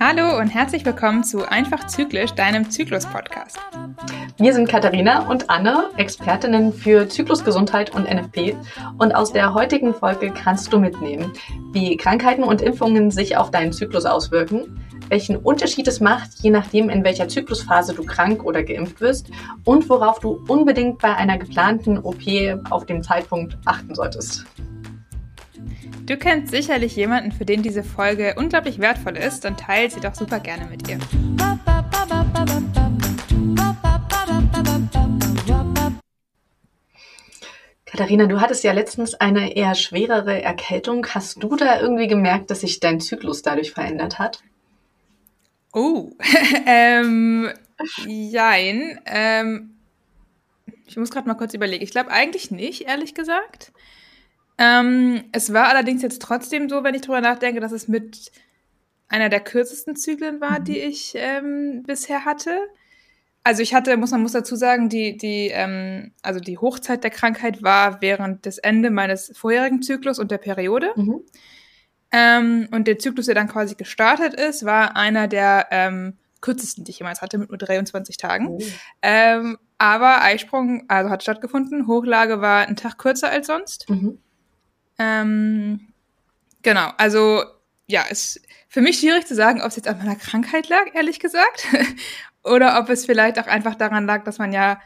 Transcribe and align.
Hallo 0.00 0.36
und 0.38 0.48
herzlich 0.48 0.84
willkommen 0.84 1.22
zu 1.22 1.48
Einfach 1.48 1.86
Zyklisch, 1.86 2.32
deinem 2.32 2.68
Zyklus-Podcast. 2.68 3.56
Wir 4.38 4.52
sind 4.52 4.68
Katharina 4.68 5.28
und 5.28 5.48
Anne, 5.48 5.90
Expertinnen 5.96 6.72
für 6.72 7.08
Zyklusgesundheit 7.08 7.94
und 7.94 8.12
NFP. 8.12 8.56
Und 8.98 9.14
aus 9.14 9.32
der 9.32 9.54
heutigen 9.54 9.94
Folge 9.94 10.32
kannst 10.32 10.72
du 10.72 10.80
mitnehmen, 10.80 11.32
wie 11.72 11.96
Krankheiten 11.96 12.42
und 12.42 12.62
Impfungen 12.62 13.12
sich 13.12 13.36
auf 13.36 13.52
deinen 13.52 13.72
Zyklus 13.72 14.06
auswirken, 14.06 14.80
welchen 15.12 15.36
Unterschied 15.36 15.86
es 15.88 16.00
macht, 16.00 16.30
je 16.40 16.48
nachdem, 16.48 16.88
in 16.88 17.04
welcher 17.04 17.28
Zyklusphase 17.28 17.92
du 17.92 18.02
krank 18.02 18.44
oder 18.44 18.62
geimpft 18.62 19.02
wirst 19.02 19.28
und 19.66 19.90
worauf 19.90 20.20
du 20.20 20.42
unbedingt 20.48 21.02
bei 21.02 21.14
einer 21.14 21.36
geplanten 21.36 21.98
OP 21.98 22.22
auf 22.70 22.86
dem 22.86 23.02
Zeitpunkt 23.02 23.58
achten 23.66 23.94
solltest. 23.94 24.46
Du 26.06 26.16
kennst 26.16 26.50
sicherlich 26.50 26.96
jemanden, 26.96 27.30
für 27.30 27.44
den 27.44 27.62
diese 27.62 27.84
Folge 27.84 28.36
unglaublich 28.38 28.78
wertvoll 28.78 29.18
ist, 29.18 29.44
dann 29.44 29.58
teile 29.58 29.90
sie 29.90 30.00
doch 30.00 30.14
super 30.14 30.40
gerne 30.40 30.64
mit 30.64 30.88
ihr. 30.88 30.98
Katharina, 37.84 38.24
du 38.24 38.40
hattest 38.40 38.64
ja 38.64 38.72
letztens 38.72 39.12
eine 39.12 39.54
eher 39.54 39.74
schwerere 39.74 40.40
Erkältung. 40.42 41.06
Hast 41.10 41.42
du 41.42 41.54
da 41.56 41.78
irgendwie 41.78 42.06
gemerkt, 42.06 42.50
dass 42.50 42.62
sich 42.62 42.80
dein 42.80 42.98
Zyklus 42.98 43.42
dadurch 43.42 43.72
verändert 43.72 44.18
hat? 44.18 44.42
Oh, 45.72 46.10
ähm, 46.66 47.50
jein. 48.06 49.00
Ähm, 49.06 49.76
ich 50.86 50.96
muss 50.96 51.10
gerade 51.10 51.26
mal 51.26 51.34
kurz 51.34 51.54
überlegen. 51.54 51.82
Ich 51.82 51.90
glaube 51.90 52.10
eigentlich 52.10 52.50
nicht, 52.50 52.82
ehrlich 52.82 53.14
gesagt. 53.14 53.72
Ähm, 54.58 55.24
es 55.32 55.52
war 55.52 55.68
allerdings 55.68 56.02
jetzt 56.02 56.20
trotzdem 56.22 56.68
so, 56.68 56.84
wenn 56.84 56.94
ich 56.94 57.02
drüber 57.02 57.20
nachdenke, 57.20 57.60
dass 57.60 57.72
es 57.72 57.88
mit 57.88 58.30
einer 59.08 59.28
der 59.28 59.40
kürzesten 59.40 59.96
Zyklen 59.96 60.40
war, 60.40 60.60
die 60.60 60.80
mhm. 60.80 60.88
ich 60.88 61.12
ähm, 61.16 61.82
bisher 61.86 62.24
hatte. 62.24 62.58
Also 63.44 63.62
ich 63.62 63.74
hatte, 63.74 63.96
muss 63.96 64.12
man 64.12 64.22
muss 64.22 64.32
dazu 64.32 64.54
sagen, 64.54 64.88
die, 64.88 65.16
die, 65.16 65.48
ähm, 65.52 66.12
also 66.22 66.38
die 66.38 66.58
Hochzeit 66.58 67.02
der 67.02 67.10
Krankheit 67.10 67.62
war 67.62 68.00
während 68.00 68.46
des 68.46 68.58
Ende 68.58 68.90
meines 68.90 69.36
vorherigen 69.36 69.82
Zyklus 69.82 70.18
und 70.18 70.30
der 70.30 70.38
Periode. 70.38 70.92
Mhm. 70.96 71.22
Ähm, 72.12 72.68
und 72.70 72.86
der 72.86 72.98
Zyklus, 72.98 73.26
der 73.26 73.34
dann 73.34 73.48
quasi 73.48 73.74
gestartet 73.74 74.34
ist, 74.34 74.64
war 74.64 74.96
einer 74.96 75.28
der 75.28 75.68
ähm, 75.70 76.18
kürzesten, 76.42 76.84
die 76.84 76.90
ich 76.90 76.98
jemals 76.98 77.22
hatte, 77.22 77.38
mit 77.38 77.48
nur 77.48 77.58
23 77.58 78.18
Tagen. 78.18 78.48
Oh. 78.48 78.58
Ähm, 79.00 79.58
aber 79.78 80.22
Eisprung, 80.22 80.84
also 80.88 81.10
hat 81.10 81.22
stattgefunden. 81.22 81.86
Hochlage 81.86 82.40
war 82.40 82.66
einen 82.66 82.76
Tag 82.76 82.98
kürzer 82.98 83.30
als 83.30 83.46
sonst. 83.46 83.88
Mhm. 83.88 84.18
Ähm, 84.98 85.88
genau, 86.62 86.90
also 86.98 87.42
ja, 87.86 88.02
ist 88.02 88.40
für 88.68 88.80
mich 88.80 88.98
schwierig 88.98 89.26
zu 89.26 89.34
sagen, 89.34 89.60
ob 89.60 89.68
es 89.68 89.76
jetzt 89.76 89.88
an 89.88 89.98
meiner 89.98 90.16
Krankheit 90.16 90.68
lag, 90.68 90.94
ehrlich 90.94 91.18
gesagt. 91.18 91.66
Oder 92.44 92.78
ob 92.78 92.90
es 92.90 93.06
vielleicht 93.06 93.38
auch 93.38 93.46
einfach 93.46 93.74
daran 93.74 94.06
lag, 94.06 94.24
dass 94.24 94.38
man 94.38 94.52
ja 94.52 94.80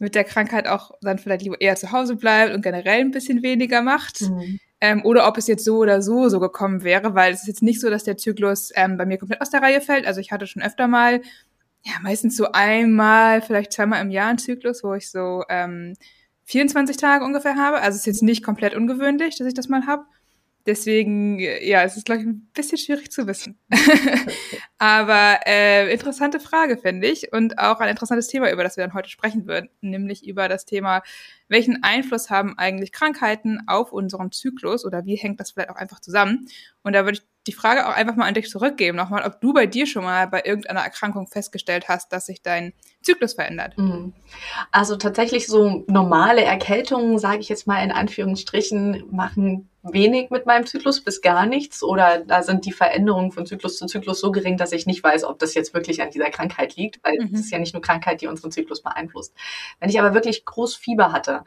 mit 0.00 0.14
der 0.14 0.24
Krankheit 0.24 0.66
auch 0.66 0.92
dann 1.00 1.18
vielleicht 1.18 1.42
lieber 1.42 1.60
eher 1.60 1.76
zu 1.76 1.92
Hause 1.92 2.16
bleibt 2.16 2.54
und 2.54 2.62
generell 2.62 3.00
ein 3.00 3.10
bisschen 3.10 3.42
weniger 3.42 3.82
macht. 3.82 4.22
Mhm. 4.22 4.58
Ähm, 4.84 5.02
oder 5.02 5.26
ob 5.26 5.38
es 5.38 5.46
jetzt 5.46 5.64
so 5.64 5.78
oder 5.78 6.02
so 6.02 6.28
so 6.28 6.40
gekommen 6.40 6.84
wäre, 6.84 7.14
weil 7.14 7.32
es 7.32 7.40
ist 7.40 7.48
jetzt 7.48 7.62
nicht 7.62 7.80
so, 7.80 7.88
dass 7.88 8.04
der 8.04 8.18
Zyklus 8.18 8.70
ähm, 8.74 8.98
bei 8.98 9.06
mir 9.06 9.16
komplett 9.16 9.40
aus 9.40 9.48
der 9.48 9.62
Reihe 9.62 9.80
fällt. 9.80 10.06
Also 10.06 10.20
ich 10.20 10.30
hatte 10.30 10.46
schon 10.46 10.60
öfter 10.60 10.88
mal, 10.88 11.22
ja, 11.84 11.92
meistens 12.02 12.36
so 12.36 12.52
einmal, 12.52 13.40
vielleicht 13.40 13.72
zweimal 13.72 14.02
im 14.02 14.10
Jahr 14.10 14.28
einen 14.28 14.38
Zyklus, 14.38 14.84
wo 14.84 14.92
ich 14.92 15.10
so 15.10 15.42
ähm, 15.48 15.94
24 16.44 16.98
Tage 16.98 17.24
ungefähr 17.24 17.56
habe. 17.56 17.78
Also 17.78 17.96
es 17.96 18.00
ist 18.00 18.06
jetzt 18.06 18.22
nicht 18.22 18.44
komplett 18.44 18.74
ungewöhnlich, 18.74 19.38
dass 19.38 19.46
ich 19.46 19.54
das 19.54 19.70
mal 19.70 19.86
habe. 19.86 20.04
Deswegen, 20.66 21.38
ja, 21.38 21.82
es 21.82 21.96
ist, 21.96 22.06
glaube 22.06 22.22
ich, 22.22 22.26
ein 22.26 22.48
bisschen 22.54 22.78
schwierig 22.78 23.12
zu 23.12 23.26
wissen. 23.26 23.58
Aber 24.78 25.40
äh, 25.46 25.92
interessante 25.92 26.40
Frage, 26.40 26.78
finde 26.78 27.06
ich. 27.06 27.32
Und 27.32 27.58
auch 27.58 27.80
ein 27.80 27.90
interessantes 27.90 28.28
Thema, 28.28 28.50
über 28.50 28.64
das 28.64 28.78
wir 28.78 28.84
dann 28.84 28.94
heute 28.94 29.10
sprechen 29.10 29.46
würden, 29.46 29.68
nämlich 29.82 30.26
über 30.26 30.48
das 30.48 30.64
Thema, 30.64 31.02
welchen 31.48 31.82
Einfluss 31.82 32.30
haben 32.30 32.56
eigentlich 32.56 32.92
Krankheiten 32.92 33.60
auf 33.66 33.92
unseren 33.92 34.32
Zyklus 34.32 34.86
oder 34.86 35.04
wie 35.04 35.16
hängt 35.16 35.38
das 35.38 35.50
vielleicht 35.50 35.70
auch 35.70 35.76
einfach 35.76 36.00
zusammen? 36.00 36.46
Und 36.82 36.94
da 36.94 37.04
würde 37.04 37.18
ich 37.18 37.26
die 37.46 37.52
Frage 37.52 37.86
auch 37.86 37.94
einfach 37.94 38.16
mal 38.16 38.26
an 38.26 38.34
dich 38.34 38.48
zurückgeben, 38.48 38.96
nochmal, 38.96 39.24
ob 39.26 39.40
du 39.40 39.52
bei 39.52 39.66
dir 39.66 39.86
schon 39.86 40.04
mal 40.04 40.26
bei 40.28 40.42
irgendeiner 40.44 40.80
Erkrankung 40.80 41.26
festgestellt 41.26 41.88
hast, 41.88 42.10
dass 42.12 42.26
sich 42.26 42.40
dein 42.40 42.72
Zyklus 43.02 43.34
verändert. 43.34 43.76
Mhm. 43.76 44.14
Also 44.72 44.96
tatsächlich 44.96 45.46
so 45.46 45.84
normale 45.88 46.42
Erkältungen, 46.42 47.18
sage 47.18 47.40
ich 47.40 47.50
jetzt 47.50 47.66
mal 47.66 47.84
in 47.84 47.92
Anführungsstrichen, 47.92 49.04
machen 49.10 49.68
wenig 49.84 50.30
mit 50.30 50.46
meinem 50.46 50.66
Zyklus 50.66 51.02
bis 51.02 51.20
gar 51.20 51.46
nichts 51.46 51.82
oder 51.82 52.18
da 52.18 52.42
sind 52.42 52.64
die 52.64 52.72
Veränderungen 52.72 53.32
von 53.32 53.44
Zyklus 53.44 53.76
zu 53.76 53.86
Zyklus 53.86 54.20
so 54.20 54.32
gering, 54.32 54.56
dass 54.56 54.72
ich 54.72 54.86
nicht 54.86 55.04
weiß, 55.04 55.24
ob 55.24 55.38
das 55.38 55.54
jetzt 55.54 55.74
wirklich 55.74 56.00
an 56.00 56.10
dieser 56.10 56.30
Krankheit 56.30 56.76
liegt, 56.76 57.04
weil 57.04 57.18
mhm. 57.18 57.34
es 57.34 57.40
ist 57.40 57.50
ja 57.50 57.58
nicht 57.58 57.74
nur 57.74 57.82
Krankheit, 57.82 58.22
die 58.22 58.26
unseren 58.26 58.50
Zyklus 58.50 58.82
beeinflusst. 58.82 59.34
Wenn 59.80 59.90
ich 59.90 60.00
aber 60.00 60.14
wirklich 60.14 60.44
groß 60.44 60.74
Fieber 60.74 61.12
hatte, 61.12 61.44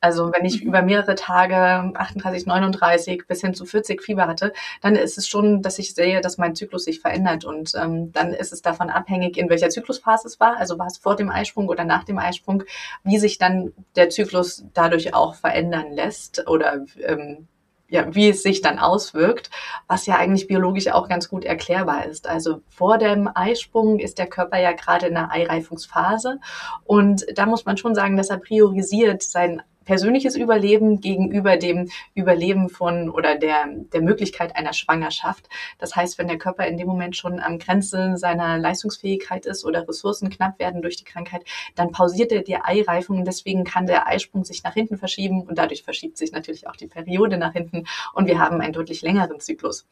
also 0.00 0.32
wenn 0.32 0.44
ich 0.44 0.62
mhm. 0.62 0.68
über 0.68 0.82
mehrere 0.82 1.16
Tage 1.16 1.56
38, 1.94 2.46
39 2.46 3.26
bis 3.26 3.40
hin 3.40 3.54
zu 3.54 3.64
40 3.64 4.02
Fieber 4.02 4.28
hatte, 4.28 4.52
dann 4.80 4.94
ist 4.94 5.18
es 5.18 5.26
schon, 5.26 5.60
dass 5.60 5.78
ich 5.78 5.94
sehe, 5.94 6.20
dass 6.20 6.38
mein 6.38 6.54
Zyklus 6.54 6.84
sich 6.84 7.00
verändert 7.00 7.44
und 7.44 7.72
ähm, 7.74 8.12
dann 8.12 8.32
ist 8.32 8.52
es 8.52 8.62
davon 8.62 8.88
abhängig, 8.88 9.36
in 9.36 9.50
welcher 9.50 9.68
Zyklusphase 9.68 10.28
es 10.28 10.38
war, 10.38 10.56
also 10.58 10.78
war 10.78 10.86
es 10.86 10.98
vor 10.98 11.16
dem 11.16 11.30
Eisprung 11.30 11.68
oder 11.68 11.84
nach 11.84 12.04
dem 12.04 12.18
Eisprung, 12.18 12.62
wie 13.02 13.18
sich 13.18 13.38
dann 13.38 13.72
der 13.96 14.10
Zyklus 14.10 14.64
dadurch 14.74 15.12
auch 15.12 15.34
verändern 15.34 15.92
lässt 15.92 16.46
oder 16.46 16.84
ähm, 17.02 17.48
ja, 17.90 18.14
wie 18.14 18.30
es 18.30 18.42
sich 18.42 18.62
dann 18.62 18.78
auswirkt, 18.78 19.50
was 19.86 20.06
ja 20.06 20.16
eigentlich 20.16 20.46
biologisch 20.46 20.88
auch 20.88 21.08
ganz 21.08 21.28
gut 21.28 21.44
erklärbar 21.44 22.06
ist. 22.06 22.28
Also 22.28 22.62
vor 22.68 22.98
dem 22.98 23.28
Eisprung 23.34 23.98
ist 23.98 24.18
der 24.18 24.26
Körper 24.26 24.58
ja 24.58 24.72
gerade 24.72 25.06
in 25.08 25.14
der 25.14 25.30
Eireifungsphase 25.32 26.38
und 26.84 27.26
da 27.34 27.46
muss 27.46 27.66
man 27.66 27.76
schon 27.76 27.94
sagen, 27.94 28.16
dass 28.16 28.30
er 28.30 28.38
priorisiert 28.38 29.22
sein 29.22 29.62
persönliches 29.84 30.36
Überleben 30.36 31.00
gegenüber 31.00 31.56
dem 31.56 31.90
Überleben 32.14 32.68
von 32.68 33.10
oder 33.10 33.36
der, 33.36 33.66
der 33.66 34.02
Möglichkeit 34.02 34.54
einer 34.56 34.72
Schwangerschaft. 34.72 35.48
Das 35.78 35.96
heißt, 35.96 36.18
wenn 36.18 36.28
der 36.28 36.38
Körper 36.38 36.66
in 36.66 36.76
dem 36.76 36.86
Moment 36.86 37.16
schon 37.16 37.40
am 37.40 37.58
Grenze 37.58 38.16
seiner 38.16 38.58
Leistungsfähigkeit 38.58 39.46
ist 39.46 39.64
oder 39.64 39.88
Ressourcen 39.88 40.30
knapp 40.30 40.58
werden 40.58 40.82
durch 40.82 40.96
die 40.96 41.04
Krankheit, 41.04 41.44
dann 41.74 41.92
pausiert 41.92 42.32
er 42.32 42.42
die 42.42 42.56
Eireifung 42.56 43.18
und 43.18 43.26
deswegen 43.26 43.64
kann 43.64 43.86
der 43.86 44.06
Eisprung 44.06 44.44
sich 44.44 44.62
nach 44.62 44.74
hinten 44.74 44.98
verschieben 44.98 45.42
und 45.42 45.58
dadurch 45.58 45.82
verschiebt 45.82 46.18
sich 46.18 46.32
natürlich 46.32 46.66
auch 46.66 46.76
die 46.76 46.86
Periode 46.86 47.38
nach 47.38 47.52
hinten 47.52 47.86
und 48.12 48.26
wir 48.26 48.38
haben 48.38 48.60
einen 48.60 48.72
deutlich 48.72 49.02
längeren 49.02 49.40
Zyklus. 49.40 49.86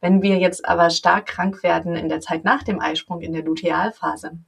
Wenn 0.00 0.22
wir 0.22 0.38
jetzt 0.38 0.64
aber 0.66 0.90
stark 0.90 1.26
krank 1.26 1.62
werden 1.62 1.96
in 1.96 2.08
der 2.08 2.20
Zeit 2.20 2.44
nach 2.44 2.62
dem 2.62 2.80
Eisprung 2.80 3.22
in 3.22 3.32
der 3.32 3.42
Lutealphase, 3.42 4.38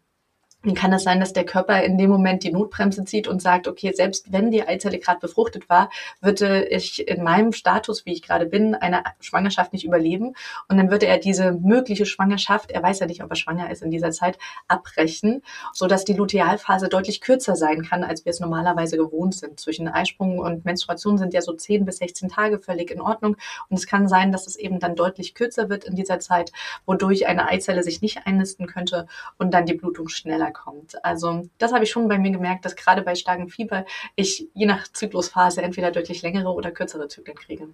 dann 0.64 0.74
kann 0.74 0.92
es 0.92 1.04
sein, 1.04 1.20
dass 1.20 1.32
der 1.32 1.44
Körper 1.44 1.84
in 1.84 1.98
dem 1.98 2.10
Moment 2.10 2.42
die 2.42 2.50
Notbremse 2.50 3.04
zieht 3.04 3.28
und 3.28 3.40
sagt, 3.40 3.68
okay, 3.68 3.92
selbst 3.94 4.32
wenn 4.32 4.50
die 4.50 4.66
Eizelle 4.66 4.98
gerade 4.98 5.20
befruchtet 5.20 5.68
war, 5.68 5.88
würde 6.20 6.66
ich 6.66 7.06
in 7.06 7.22
meinem 7.22 7.52
Status, 7.52 8.04
wie 8.06 8.12
ich 8.12 8.22
gerade 8.22 8.46
bin, 8.46 8.74
eine 8.74 9.04
Schwangerschaft 9.20 9.72
nicht 9.72 9.84
überleben. 9.84 10.34
Und 10.68 10.76
dann 10.76 10.90
würde 10.90 11.06
er 11.06 11.18
diese 11.18 11.52
mögliche 11.52 12.06
Schwangerschaft, 12.06 12.72
er 12.72 12.82
weiß 12.82 12.98
ja 12.98 13.06
nicht, 13.06 13.22
ob 13.22 13.30
er 13.30 13.36
schwanger 13.36 13.70
ist 13.70 13.82
in 13.82 13.92
dieser 13.92 14.10
Zeit, 14.10 14.36
abbrechen, 14.66 15.42
sodass 15.72 16.04
die 16.04 16.14
Lutealphase 16.14 16.88
deutlich 16.88 17.20
kürzer 17.20 17.54
sein 17.54 17.82
kann, 17.82 18.02
als 18.02 18.24
wir 18.24 18.30
es 18.30 18.40
normalerweise 18.40 18.96
gewohnt 18.96 19.36
sind. 19.36 19.60
Zwischen 19.60 19.86
Eisprung 19.86 20.40
und 20.40 20.64
Menstruation 20.64 21.18
sind 21.18 21.34
ja 21.34 21.40
so 21.40 21.52
10 21.52 21.84
bis 21.84 21.98
16 21.98 22.30
Tage 22.30 22.58
völlig 22.58 22.90
in 22.90 23.00
Ordnung. 23.00 23.36
Und 23.68 23.78
es 23.78 23.86
kann 23.86 24.08
sein, 24.08 24.32
dass 24.32 24.48
es 24.48 24.56
eben 24.56 24.80
dann 24.80 24.96
deutlich 24.96 25.34
kürzer 25.34 25.68
wird 25.68 25.84
in 25.84 25.94
dieser 25.94 26.18
Zeit, 26.18 26.50
wodurch 26.84 27.28
eine 27.28 27.46
Eizelle 27.46 27.84
sich 27.84 28.02
nicht 28.02 28.26
einnisten 28.26 28.66
könnte 28.66 29.06
und 29.38 29.54
dann 29.54 29.64
die 29.64 29.74
Blutung 29.74 30.08
schneller 30.08 30.47
schneller 30.48 30.52
kommt. 30.52 31.04
Also 31.04 31.48
das 31.58 31.72
habe 31.72 31.84
ich 31.84 31.90
schon 31.90 32.08
bei 32.08 32.18
mir 32.18 32.30
gemerkt, 32.30 32.64
dass 32.64 32.76
gerade 32.76 33.02
bei 33.02 33.14
starkem 33.14 33.48
Fieber 33.48 33.84
ich 34.16 34.48
je 34.54 34.66
nach 34.66 34.88
Zyklusphase 34.88 35.62
entweder 35.62 35.90
deutlich 35.90 36.22
längere 36.22 36.52
oder 36.52 36.70
kürzere 36.70 37.08
Zyklen 37.08 37.36
kriege. 37.36 37.68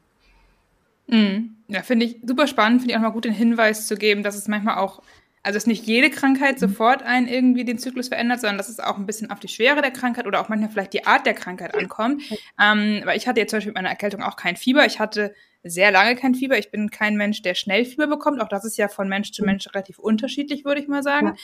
Mhm. 1.07 1.57
Ja, 1.69 1.83
finde 1.83 2.07
ich 2.07 2.21
super 2.25 2.47
spannend, 2.47 2.81
finde 2.81 2.93
ich 2.93 2.99
auch 2.99 3.03
mal 3.03 3.11
gut 3.11 3.25
den 3.25 3.33
Hinweis 3.33 3.87
zu 3.87 3.97
geben, 3.97 4.23
dass 4.23 4.37
es 4.37 4.49
manchmal 4.49 4.79
auch, 4.79 5.03
also 5.43 5.57
dass 5.57 5.67
nicht 5.67 5.87
jede 5.87 6.09
Krankheit 6.09 6.57
mhm. 6.57 6.69
sofort 6.69 7.03
einen 7.03 7.29
irgendwie 7.29 7.65
den 7.65 7.79
Zyklus 7.79 8.09
verändert, 8.09 8.41
sondern 8.41 8.59
dass 8.59 8.69
es 8.69 8.81
auch 8.81 8.97
ein 8.97 9.07
bisschen 9.07 9.31
auf 9.31 9.41
die 9.41 9.49
Schwere 9.49 9.83
der 9.83 9.91
Krankheit 9.91 10.27
oder 10.27 10.41
auch 10.41 10.49
manchmal 10.49 10.71
vielleicht 10.71 10.95
die 10.95 11.07
Art 11.07 11.27
der 11.27 11.35
Krankheit 11.35 11.75
ankommt. 11.75 12.23
Ähm, 12.61 13.03
weil 13.05 13.17
ich 13.17 13.29
hatte 13.29 13.41
jetzt 13.41 13.51
zum 13.51 13.59
Beispiel 13.59 13.73
mit 13.73 13.77
meiner 13.77 13.91
Erkältung 13.91 14.23
auch 14.23 14.37
kein 14.37 14.57
Fieber. 14.57 14.87
Ich 14.87 14.99
hatte 14.99 15.35
sehr 15.65 15.91
lange 15.91 16.15
kein 16.15 16.35
Fieber. 16.35 16.59
Ich 16.59 16.71
bin 16.71 16.91
kein 16.91 17.17
Mensch, 17.17 17.43
der 17.43 17.55
schnell 17.55 17.85
Fieber 17.85 18.07
bekommt. 18.07 18.41
Auch 18.41 18.49
das 18.49 18.65
ist 18.65 18.77
ja 18.77 18.89
von 18.89 19.09
Mensch 19.09 19.33
zu 19.33 19.43
mhm. 19.43 19.47
Mensch 19.47 19.67
relativ 19.69 19.99
unterschiedlich, 19.99 20.65
würde 20.65 20.81
ich 20.81 20.89
mal 20.89 21.03
sagen. 21.03 21.37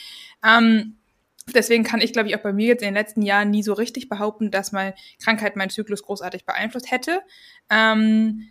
Ja. 0.45 0.59
Ähm, 0.59 0.97
Deswegen 1.53 1.85
kann 1.85 2.01
ich, 2.01 2.13
glaube 2.13 2.29
ich, 2.29 2.37
auch 2.37 2.43
bei 2.43 2.53
mir 2.53 2.69
jetzt 2.69 2.83
in 2.83 2.89
den 2.89 2.95
letzten 2.95 3.23
Jahren 3.23 3.51
nie 3.51 3.63
so 3.63 3.73
richtig 3.73 4.09
behaupten, 4.09 4.51
dass 4.51 4.73
meine 4.73 4.95
Krankheit 5.23 5.57
meinen 5.57 5.71
Zyklus 5.71 6.03
großartig 6.03 6.45
beeinflusst 6.45 6.91
hätte. 6.91 7.21
Ähm, 7.71 8.51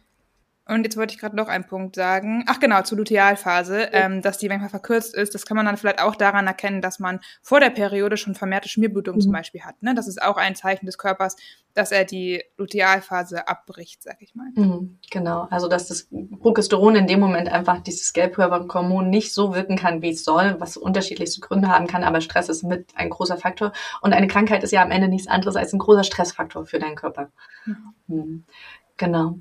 Und 0.70 0.84
jetzt 0.84 0.98
wollte 0.98 1.14
ich 1.14 1.20
gerade 1.20 1.36
noch 1.36 1.48
einen 1.48 1.66
Punkt 1.66 1.96
sagen. 1.96 2.46
Ach 2.48 2.60
genau, 2.60 2.84
zur 2.84 3.00
Lutealphase, 3.00 3.90
ähm, 3.92 4.22
dass 4.22 4.38
die 4.38 4.48
manchmal 4.48 4.70
verkürzt 4.70 5.16
ist. 5.16 5.34
Das 5.34 5.46
kann 5.46 5.58
man 5.58 5.66
dann 5.66 5.78
vielleicht 5.78 6.02
auch 6.02 6.16
daran 6.16 6.46
erkennen, 6.46 6.82
dass 6.82 7.00
man 7.00 7.20
vor 7.42 7.60
der 7.60 7.72
Periode 7.72 8.18
schon 8.18 8.36
vermehrte 8.36 8.70
Schmierblutung 8.70 9.16
mhm. 9.16 9.22
zum 9.22 9.32
Beispiel 9.32 9.62
hat. 9.62 9.82
Ne? 9.82 9.96
Das 9.96 10.08
ist 10.08 10.22
auch 10.22 10.38
ein 10.38 10.56
Zeichen 10.56 10.86
des 10.86 11.00
Körpers, 11.00 11.36
dass 11.74 11.92
er 11.92 12.06
die 12.06 12.44
Lutealphase 12.58 13.48
abbricht, 13.48 14.04
sag 14.04 14.22
ich 14.22 14.36
mal. 14.36 14.48
Mhm, 14.54 15.00
genau, 15.10 15.48
also 15.50 15.68
dass 15.68 15.88
das 15.88 16.08
Progesteron 16.40 16.96
in 16.96 17.08
dem 17.08 17.20
Moment 17.20 17.50
einfach 17.50 17.82
dieses 17.82 18.14
Gelbkörperhormon 18.14 19.10
nicht 19.10 19.34
so 19.34 19.54
wirken 19.54 19.78
kann, 19.78 20.02
wie 20.02 20.10
es 20.10 20.24
soll, 20.24 20.56
was 20.60 20.78
unterschiedlichste 20.78 21.42
Gründe 21.42 21.70
haben 21.70 21.88
kann, 21.88 22.04
aber 22.04 22.22
Stress 22.22 22.50
ist 22.50 22.64
mit 22.64 22.90
ein 22.96 23.10
großer 23.10 23.38
Faktor. 23.38 23.72
Und 24.02 24.14
eine 24.14 24.28
Krankheit 24.28 24.64
ist 24.64 24.72
ja 24.72 24.82
am 24.82 24.92
Ende 24.92 25.08
nichts 25.08 25.28
anderes 25.28 25.56
als 25.56 25.74
ein 25.74 25.80
großer 25.80 26.04
Stressfaktor 26.04 26.66
für 26.66 26.80
deinen 26.80 26.96
Körper. 26.96 27.32
Mhm. 27.66 27.94
Mhm. 28.08 28.44
Genau. 28.98 29.40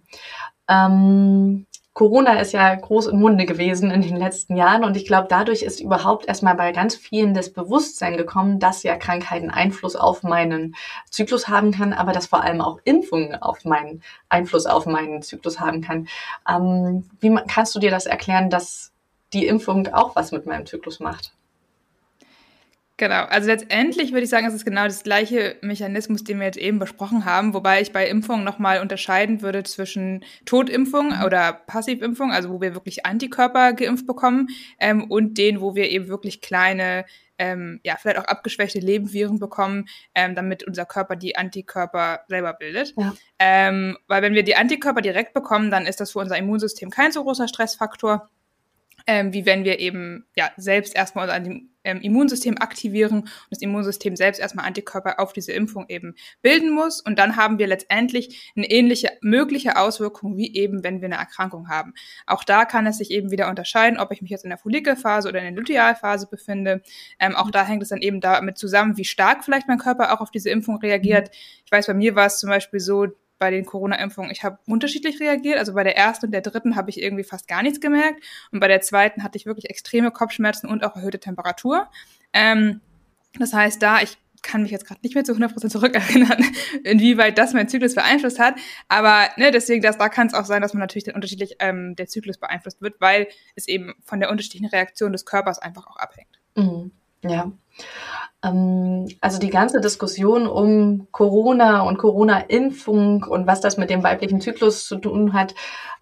Ähm, 0.69 1.67
Corona 1.99 2.39
ist 2.39 2.53
ja 2.53 2.73
groß 2.77 3.09
im 3.09 3.19
Munde 3.19 3.45
gewesen 3.45 3.91
in 3.91 4.03
den 4.03 4.15
letzten 4.15 4.57
Jahren 4.57 4.85
und 4.85 4.97
ich 4.97 5.05
glaube, 5.05 5.27
dadurch 5.29 5.63
ist 5.63 5.81
überhaupt 5.81 6.29
erstmal 6.29 6.55
bei 6.55 6.71
ganz 6.71 6.95
vielen 6.95 7.35
das 7.35 7.53
Bewusstsein 7.53 8.17
gekommen, 8.17 8.61
dass 8.61 8.85
ja 8.85 8.97
Krankheiten 8.97 9.51
Einfluss 9.51 9.97
auf 9.97 10.23
meinen 10.23 10.77
Zyklus 11.11 11.49
haben 11.49 11.73
kann, 11.73 11.93
aber 11.93 12.13
dass 12.13 12.27
vor 12.27 12.45
allem 12.45 12.61
auch 12.61 12.79
Impfungen 12.85 13.35
auf 13.43 13.65
meinen 13.65 14.05
Einfluss 14.29 14.67
auf 14.67 14.87
meinen 14.87 15.23
Zyklus 15.23 15.59
haben 15.59 15.81
kann. 15.81 16.07
Ähm, 16.49 17.11
wie 17.19 17.35
kannst 17.49 17.75
du 17.75 17.81
dir 17.81 17.91
das 17.91 18.07
erklären, 18.07 18.49
dass 18.49 18.93
die 19.33 19.49
Impfung 19.49 19.89
auch 19.89 20.15
was 20.15 20.31
mit 20.31 20.47
meinem 20.47 20.67
Zyklus 20.67 21.01
macht? 21.01 21.33
Genau, 22.99 23.27
also 23.27 23.47
letztendlich 23.47 24.11
würde 24.11 24.25
ich 24.25 24.29
sagen, 24.29 24.45
es 24.45 24.55
ist 24.55 24.65
genau 24.65 24.83
das 24.83 25.05
gleiche 25.05 25.57
Mechanismus, 25.63 26.25
den 26.25 26.41
wir 26.41 26.47
jetzt 26.47 26.59
eben 26.59 26.81
besprochen 26.81 27.25
haben, 27.25 27.55
wobei 27.55 27.81
ich 27.81 27.93
bei 27.93 28.09
Impfungen 28.09 28.45
nochmal 28.45 28.81
unterscheiden 28.81 29.41
würde 29.41 29.63
zwischen 29.63 30.25
Totimpfung 30.47 31.13
oder 31.25 31.53
Passivimpfung, 31.53 32.33
also 32.33 32.51
wo 32.51 32.61
wir 32.61 32.75
wirklich 32.75 33.07
Antikörper 33.07 33.73
geimpft 33.73 34.05
bekommen, 34.05 34.49
ähm, 34.81 35.05
und 35.05 35.39
den, 35.39 35.61
wo 35.61 35.77
wir 35.77 35.89
eben 35.91 36.09
wirklich 36.09 36.41
kleine, 36.41 37.05
ähm, 37.39 37.79
ja, 37.85 37.95
vielleicht 37.97 38.19
auch 38.19 38.25
abgeschwächte 38.25 38.81
Lebendviren 38.81 39.39
bekommen, 39.39 39.87
ähm, 40.17 40.35
damit 40.35 40.65
unser 40.65 40.85
Körper 40.85 41.15
die 41.15 41.37
Antikörper 41.37 42.25
selber 42.27 42.53
bildet. 42.53 42.95
Ja. 42.97 43.15
Ähm, 43.39 43.97
weil 44.09 44.23
wenn 44.23 44.35
wir 44.35 44.43
die 44.43 44.57
Antikörper 44.57 45.03
direkt 45.03 45.35
bekommen, 45.35 45.71
dann 45.71 45.87
ist 45.87 46.01
das 46.01 46.11
für 46.11 46.19
unser 46.19 46.37
Immunsystem 46.37 46.91
kein 46.91 47.13
so 47.13 47.23
großer 47.23 47.47
Stressfaktor 47.47 48.29
ähm, 49.09 49.33
wie 49.33 49.47
wenn 49.47 49.65
wir 49.65 49.79
eben 49.81 50.27
ja 50.37 50.51
selbst 50.59 50.95
erstmal 50.95 51.25
unser 51.25 51.61
ähm, 51.89 52.01
Immunsystem 52.03 52.59
aktivieren 52.59 53.21
und 53.21 53.49
das 53.51 53.63
Immunsystem 53.63 54.15
selbst 54.15 54.41
erstmal 54.41 54.67
Antikörper 54.67 55.19
auf 55.19 55.33
diese 55.33 55.53
Impfung 55.53 55.87
eben 55.89 56.15
bilden 56.43 56.71
muss. 56.71 57.01
Und 57.01 57.19
dann 57.19 57.37
haben 57.37 57.59
wir 57.59 57.67
letztendlich 57.67 58.53
eine 58.57 58.71
ähnliche 58.71 59.11
mögliche 59.23 59.77
Auswirkung 59.77 60.37
wie 60.37 60.55
eben, 60.55 60.85
wenn 60.85 61.01
wir 61.01 61.07
eine 61.07 61.17
Erkrankung 61.17 61.69
haben. 61.69 61.95
Auch 62.27 62.45
da 62.45 62.65
kann 62.65 62.87
es 62.87 62.99
sich 62.99 63.11
eben 63.11 63.31
wieder 63.31 63.49
unterscheiden, 63.49 63.99
ob 63.99 64.13
ich 64.13 64.21
mich 64.21 64.31
jetzt 64.31 64.45
in 64.45 64.51
der 64.51 64.59
Follikelphase 64.59 65.29
oder 65.29 65.39
in 65.39 65.47
der 65.47 65.55
Lutealphase 65.55 66.29
befinde. 66.31 66.83
Ähm, 67.19 67.35
auch 67.35 67.51
da 67.51 67.65
hängt 67.65 67.83
es 67.83 67.89
dann 67.89 68.03
eben 68.03 68.21
damit 68.21 68.59
zusammen, 68.59 68.97
wie 68.97 69.05
stark 69.05 69.45
vielleicht 69.45 69.69
mein 69.69 69.79
Körper 69.79 70.13
auch 70.13 70.21
auf 70.21 70.31
diese 70.31 70.51
Impfung 70.51 70.77
reagiert. 70.77 71.31
Ich 71.65 71.73
weiß, 71.73 71.87
bei 71.87 71.95
mir 71.95 72.15
war 72.15 72.27
es 72.27 72.39
zum 72.39 72.51
Beispiel 72.51 72.81
so, 72.81 73.07
bei 73.39 73.51
den 73.51 73.65
Corona-Impfungen, 73.65 74.31
ich 74.31 74.43
habe 74.43 74.59
unterschiedlich 74.67 75.21
reagiert. 75.21 75.59
Also 75.59 75.75
bei 75.75 75.85
der 75.85 75.97
ersten 75.97 76.27
und 76.27 76.33
der 76.33 76.41
dritten 76.41 76.77
habe 76.77 76.91
ich 76.91 77.01
irgendwie 77.01 77.25
fast 77.25 77.49
gar 77.49 77.63
nichts 77.63 77.81
gemerkt. 77.81 78.23
Und 78.51 78.61
bei 78.61 78.69
der 78.69 78.81
zweiten 78.81 79.23
hatte 79.23 79.37
ich 79.37 79.47
wirklich 79.47 79.71
extreme 79.71 80.11
Kopfschmerzen 80.11 80.69
und 80.69 80.85
auch 80.85 80.97
erhöhte 80.97 81.21
Temperatur. 81.21 81.89
Ähm, 82.33 82.81
das 83.39 83.53
heißt, 83.53 83.83
da, 83.83 84.01
ich 84.01 84.19
kann 84.43 84.63
mich 84.63 84.71
jetzt 84.71 84.87
gerade 84.87 85.01
nicht 85.03 85.15
mehr 85.15 85.25
zu 85.25 85.33
100% 85.33 85.69
zurückerinnern, 85.69 86.45
inwieweit 86.85 87.39
das 87.39 87.53
mein 87.53 87.69
Zyklus 87.69 87.95
beeinflusst 87.95 88.39
hat. 88.39 88.57
Aber 88.89 89.29
ne, 89.37 89.51
deswegen, 89.51 89.83
dass, 89.83 89.99
da 89.99 90.09
kann 90.09 90.27
es 90.27 90.35
auch 90.35 90.45
sein, 90.45 90.63
dass 90.63 90.75
man 90.75 90.81
natürlich 90.81 91.05
dann 91.05 91.15
unterschiedlich 91.15 91.57
ähm, 91.59 91.97
der 91.97 92.07
Zyklus 92.07 92.39
beeinflusst 92.39 92.81
wird, 92.81 93.01
weil 93.01 93.29
es 93.57 93.69
eben 93.69 93.95
von 94.05 94.21
der 94.21 94.31
unterschiedlichen 94.31 94.67
Reaktion 94.67 95.13
des 95.13 95.25
Körpers 95.25 95.59
einfach 95.59 95.87
auch 95.87 95.97
abhängt. 95.97 96.41
Mhm. 96.57 96.93
Ja. 97.25 97.53
Ähm, 98.45 99.09
also 99.21 99.39
die 99.39 99.51
ganze 99.51 99.81
Diskussion 99.81 100.47
um 100.47 101.09
Corona 101.11 101.83
und 101.83 101.99
Corona-Impfung 101.99 103.25
und 103.25 103.47
was 103.49 103.61
das 103.61 103.77
mit 103.77 103.91
dem 103.91 104.05
weiblichen 104.05 104.41
Zyklus 104.41 104.87
zu 104.87 104.97
tun 104.97 105.33
hat, 105.33 105.55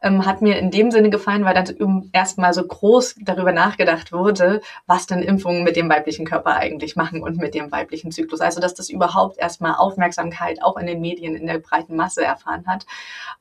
ähm, 0.02 0.26
hat 0.26 0.42
mir 0.42 0.58
in 0.58 0.70
dem 0.70 0.90
Sinne 0.90 1.08
gefallen, 1.08 1.44
weil 1.44 1.54
dann 1.54 2.10
erstmal 2.12 2.52
so 2.52 2.66
groß 2.66 3.16
darüber 3.22 3.52
nachgedacht 3.52 4.12
wurde, 4.12 4.60
was 4.86 5.06
denn 5.06 5.22
Impfungen 5.22 5.64
mit 5.64 5.76
dem 5.76 5.88
weiblichen 5.88 6.26
Körper 6.26 6.56
eigentlich 6.56 6.94
machen 6.94 7.22
und 7.22 7.38
mit 7.38 7.54
dem 7.54 7.72
weiblichen 7.72 8.12
Zyklus. 8.12 8.40
Also 8.42 8.60
dass 8.60 8.74
das 8.74 8.90
überhaupt 8.90 9.38
erstmal 9.38 9.74
Aufmerksamkeit 9.76 10.62
auch 10.62 10.76
in 10.76 10.86
den 10.86 11.00
Medien 11.00 11.36
in 11.36 11.46
der 11.46 11.58
breiten 11.58 11.96
Masse 11.96 12.22
erfahren 12.22 12.66
hat. 12.66 12.84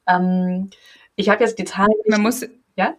Ähm, 0.07 0.69
ich 1.17 1.29
habe 1.29 1.43
jetzt 1.43 1.59
die 1.59 1.65
Zahlen. 1.65 1.93
Man 2.07 2.21
muss, 2.21 2.45
ja? 2.77 2.95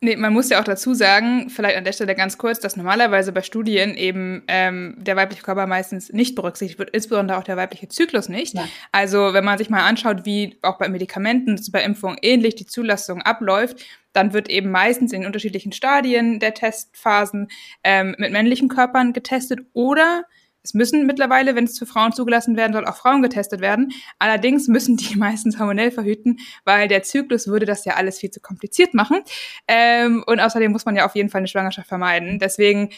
Nee, 0.00 0.14
man 0.14 0.32
muss 0.32 0.48
ja 0.48 0.60
auch 0.60 0.64
dazu 0.64 0.94
sagen, 0.94 1.50
vielleicht 1.50 1.76
an 1.76 1.82
der 1.82 1.92
Stelle 1.92 2.14
ganz 2.14 2.38
kurz, 2.38 2.60
dass 2.60 2.76
normalerweise 2.76 3.32
bei 3.32 3.42
Studien 3.42 3.96
eben 3.96 4.44
ähm, 4.46 4.94
der 4.96 5.16
weibliche 5.16 5.42
Körper 5.42 5.66
meistens 5.66 6.12
nicht 6.12 6.36
berücksichtigt 6.36 6.78
wird, 6.78 6.90
insbesondere 6.90 7.36
auch 7.36 7.42
der 7.42 7.56
weibliche 7.56 7.88
Zyklus 7.88 8.28
nicht. 8.28 8.54
Ja. 8.54 8.68
Also 8.92 9.32
wenn 9.32 9.44
man 9.44 9.58
sich 9.58 9.70
mal 9.70 9.84
anschaut, 9.84 10.24
wie 10.24 10.56
auch 10.62 10.78
bei 10.78 10.88
Medikamenten, 10.88 11.60
bei 11.72 11.82
Impfungen 11.82 12.16
ähnlich 12.22 12.54
die 12.54 12.66
Zulassung 12.66 13.22
abläuft, 13.22 13.84
dann 14.12 14.32
wird 14.32 14.48
eben 14.48 14.70
meistens 14.70 15.12
in 15.12 15.26
unterschiedlichen 15.26 15.72
Stadien 15.72 16.38
der 16.38 16.54
Testphasen 16.54 17.48
ähm, 17.82 18.14
mit 18.18 18.30
männlichen 18.30 18.68
Körpern 18.68 19.12
getestet 19.12 19.60
oder 19.72 20.22
es 20.62 20.74
müssen 20.74 21.06
mittlerweile, 21.06 21.54
wenn 21.54 21.64
es 21.64 21.78
für 21.78 21.86
Frauen 21.86 22.12
zugelassen 22.12 22.56
werden 22.56 22.72
soll, 22.72 22.86
auch 22.86 22.96
Frauen 22.96 23.22
getestet 23.22 23.60
werden. 23.60 23.92
Allerdings 24.18 24.68
müssen 24.68 24.96
die 24.96 25.16
meistens 25.16 25.58
hormonell 25.58 25.90
verhüten, 25.90 26.38
weil 26.64 26.88
der 26.88 27.02
Zyklus 27.02 27.46
würde 27.46 27.66
das 27.66 27.84
ja 27.84 27.94
alles 27.94 28.18
viel 28.18 28.30
zu 28.30 28.40
kompliziert 28.40 28.94
machen. 28.94 29.20
Ähm, 29.66 30.24
und 30.26 30.40
außerdem 30.40 30.72
muss 30.72 30.84
man 30.84 30.96
ja 30.96 31.06
auf 31.06 31.14
jeden 31.14 31.30
Fall 31.30 31.40
eine 31.40 31.48
Schwangerschaft 31.48 31.88
vermeiden. 31.88 32.38
Deswegen 32.38 32.90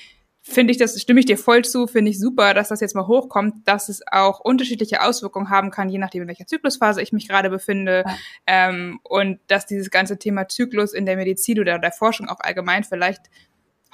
finde 0.42 0.72
ich 0.72 0.78
das, 0.78 1.00
stimme 1.00 1.20
ich 1.20 1.26
dir 1.26 1.36
voll 1.36 1.64
zu, 1.64 1.86
finde 1.86 2.10
ich 2.10 2.18
super, 2.18 2.54
dass 2.54 2.68
das 2.68 2.80
jetzt 2.80 2.94
mal 2.94 3.06
hochkommt, 3.06 3.68
dass 3.68 3.88
es 3.88 4.00
auch 4.10 4.40
unterschiedliche 4.40 5.02
Auswirkungen 5.02 5.50
haben 5.50 5.70
kann, 5.70 5.90
je 5.90 5.98
nachdem, 5.98 6.22
in 6.22 6.28
welcher 6.28 6.46
Zyklusphase 6.46 7.02
ich 7.02 7.12
mich 7.12 7.28
gerade 7.28 7.50
befinde. 7.50 8.04
Ja. 8.06 8.16
Ähm, 8.46 9.00
und 9.04 9.38
dass 9.48 9.66
dieses 9.66 9.90
ganze 9.90 10.18
Thema 10.18 10.48
Zyklus 10.48 10.92
in 10.92 11.06
der 11.06 11.16
Medizin 11.16 11.60
oder 11.60 11.78
der 11.78 11.92
Forschung 11.92 12.28
auch 12.28 12.40
allgemein 12.40 12.84
vielleicht 12.84 13.22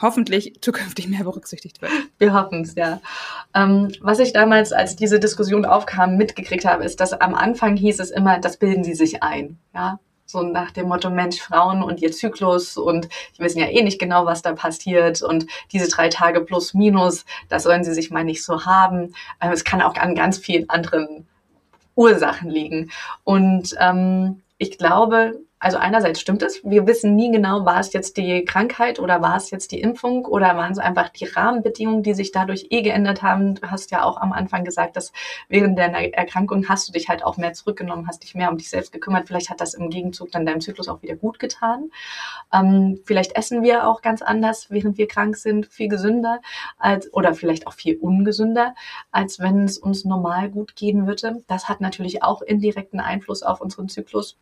hoffentlich 0.01 0.61
zukünftig 0.61 1.09
mehr 1.09 1.25
berücksichtigt 1.25 1.81
wird. 1.83 1.93
Wir 2.19 2.35
hoffen 2.35 2.63
es, 2.63 2.75
ja. 2.75 3.01
Ähm, 3.55 3.93
was 4.01 4.19
ich 4.19 4.33
damals, 4.33 4.73
als 4.73 4.97
diese 4.97 5.19
Diskussion 5.19 5.65
aufkam, 5.65 6.17
mitgekriegt 6.17 6.65
habe, 6.65 6.85
ist, 6.85 7.01
dass 7.01 7.13
am 7.13 7.35
Anfang 7.35 7.77
hieß 7.77 8.01
es 8.01 8.11
immer, 8.11 8.39
das 8.39 8.59
bilden 8.59 8.85
sie 8.85 8.95
sich 8.95 9.23
ein. 9.23 9.59
Ja, 9.75 9.99
so 10.27 10.43
nach 10.43 10.73
dem 10.73 10.89
Motto 10.89 11.09
Mensch, 11.09 11.41
Frauen 11.41 11.83
und 11.83 12.03
ihr 12.03 12.13
Zyklus 12.13 12.77
und 12.77 13.09
die 13.37 13.43
wissen 13.43 13.61
ja 13.61 13.69
eh 13.69 13.83
nicht 13.83 14.01
genau, 14.01 14.27
was 14.27 14.43
da 14.43 14.53
passiert 14.53 15.23
und 15.23 15.47
diese 15.73 15.89
drei 15.89 16.09
Tage 16.09 16.41
plus 16.41 16.75
minus, 16.75 17.25
das 17.49 17.63
sollen 17.63 17.85
sie 17.85 17.95
sich 17.95 18.11
mal 18.11 18.25
nicht 18.25 18.45
so 18.45 18.67
haben. 18.67 19.15
Ähm, 19.41 19.53
es 19.53 19.65
kann 19.65 19.81
auch 19.81 19.95
an 19.95 20.15
ganz 20.15 20.39
vielen 20.39 20.69
anderen 20.69 21.27
Ursachen 21.95 22.51
liegen. 22.51 22.91
Und 23.25 23.75
ähm, 23.81 24.43
ich 24.59 24.79
glaube, 24.79 25.41
also 25.67 25.79
einerseits 25.79 26.21
stimmt 26.21 26.45
es, 26.45 26.63
wir 26.63 26.87
wissen 26.87 27.17
nie 27.17 27.33
genau, 27.33 27.65
war 27.65 27.81
es 27.81 27.93
jetzt 27.93 28.19
die 28.19 28.45
Krankheit 28.45 29.01
oder 29.01 29.21
war 29.21 29.37
es 29.37 29.51
jetzt 29.51 29.73
die 29.73 29.81
Impfung 29.81 30.25
oder 30.25 30.57
waren 30.57 30.71
es 30.71 30.79
einfach 30.79 31.09
die 31.09 31.25
Rahmenbedingungen, 31.25 32.05
die 32.05 32.15
sich 32.15 32.31
dadurch 32.31 32.69
eh 32.71 32.83
geändert 32.83 33.23
haben. 33.23 33.57
Du 33.57 33.69
hast 33.69 33.91
ja 33.91 34.05
auch 34.05 34.17
am 34.17 34.33
Anfang 34.33 34.63
gesagt, 34.63 34.95
dass 34.95 35.13
während 35.49 35.77
deiner 35.77 35.99
Erkrankung 36.15 36.69
hast 36.69 36.87
du 36.87 36.93
dich 36.93 37.09
halt 37.09 37.25
auch 37.25 37.37
mehr 37.37 37.53
zurückgenommen, 37.53 38.07
hast 38.07 38.23
dich 38.23 38.37
mehr 38.37 38.49
um 38.49 38.59
dich 38.59 38.71
selbst 38.71 38.93
gekümmert. 38.93 39.27
Vielleicht 39.27 39.51
hat 39.51 39.61
das 39.61 39.75
im 39.75 39.91
Gegenzug 39.91 40.31
dann 40.31 40.47
deinem 40.47 40.61
Zyklus 40.61 40.87
auch 40.87 41.03
wieder 41.03 41.17
gut 41.17 41.41
getan. 41.41 41.91
Ähm, 42.53 43.01
vielleicht 43.05 43.35
essen 43.35 43.65
wir 43.65 43.89
auch 43.89 44.03
ganz 44.03 44.23
anders, 44.23 44.71
während 44.71 44.99
wir 44.99 45.09
krank 45.09 45.37
sind, 45.37 45.67
viel 45.67 45.89
gesünder 45.89 46.43
als 46.79 47.13
oder 47.13 47.35
vielleicht 47.35 47.67
auch 47.67 47.73
viel 47.73 47.97
ungesünder, 47.97 48.77
als 49.11 49.41
wenn 49.41 49.65
es 49.65 49.79
uns 49.79 50.05
normal 50.05 50.49
gut 50.49 50.77
gehen 50.77 51.09
würde. 51.09 51.43
Das 51.49 51.69
hat 51.69 51.81
natürlich 51.81 52.23
auch 52.23 52.41
indirekten 52.41 53.01
Einfluss 53.01 53.43
auf 53.43 53.61
unseren 53.61 53.89
Zyklus. 53.89 54.39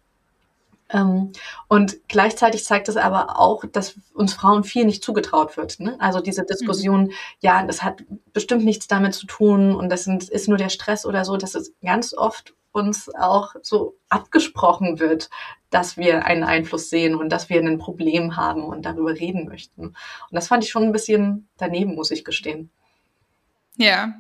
Ähm, 0.91 1.33
und 1.69 1.97
gleichzeitig 2.09 2.64
zeigt 2.64 2.88
es 2.88 2.97
aber 2.97 3.38
auch, 3.38 3.64
dass 3.64 3.97
uns 4.12 4.35
Frauen 4.35 4.64
viel 4.64 4.85
nicht 4.85 5.03
zugetraut 5.03 5.57
wird. 5.57 5.81
Ne? 5.81 5.97
Also 5.99 6.21
diese 6.21 6.43
mhm. 6.43 6.47
Diskussion, 6.47 7.03
mhm. 7.05 7.12
ja, 7.41 7.64
das 7.64 7.83
hat 7.83 8.05
bestimmt 8.33 8.64
nichts 8.64 8.87
damit 8.87 9.14
zu 9.14 9.26
tun 9.26 9.75
und 9.75 9.88
das 9.88 10.05
sind, 10.05 10.29
ist 10.29 10.49
nur 10.49 10.59
der 10.59 10.69
Stress 10.69 11.07
oder 11.07 11.25
so, 11.25 11.37
dass 11.37 11.55
es 11.55 11.73
ganz 11.83 12.14
oft 12.14 12.55
uns 12.73 13.09
auch 13.14 13.55
so 13.62 13.97
abgesprochen 14.09 14.99
wird, 14.99 15.31
dass 15.71 15.97
wir 15.97 16.25
einen 16.25 16.43
Einfluss 16.43 16.91
sehen 16.91 17.14
und 17.14 17.31
dass 17.31 17.49
wir 17.49 17.61
ein 17.61 17.79
Problem 17.79 18.37
haben 18.37 18.64
und 18.64 18.83
darüber 18.85 19.12
reden 19.12 19.47
möchten. 19.47 19.87
Und 19.87 19.95
das 20.31 20.49
fand 20.49 20.64
ich 20.64 20.71
schon 20.71 20.83
ein 20.83 20.93
bisschen 20.93 21.49
daneben, 21.57 21.95
muss 21.95 22.11
ich 22.11 22.25
gestehen. 22.25 22.71
Ja, 23.76 24.14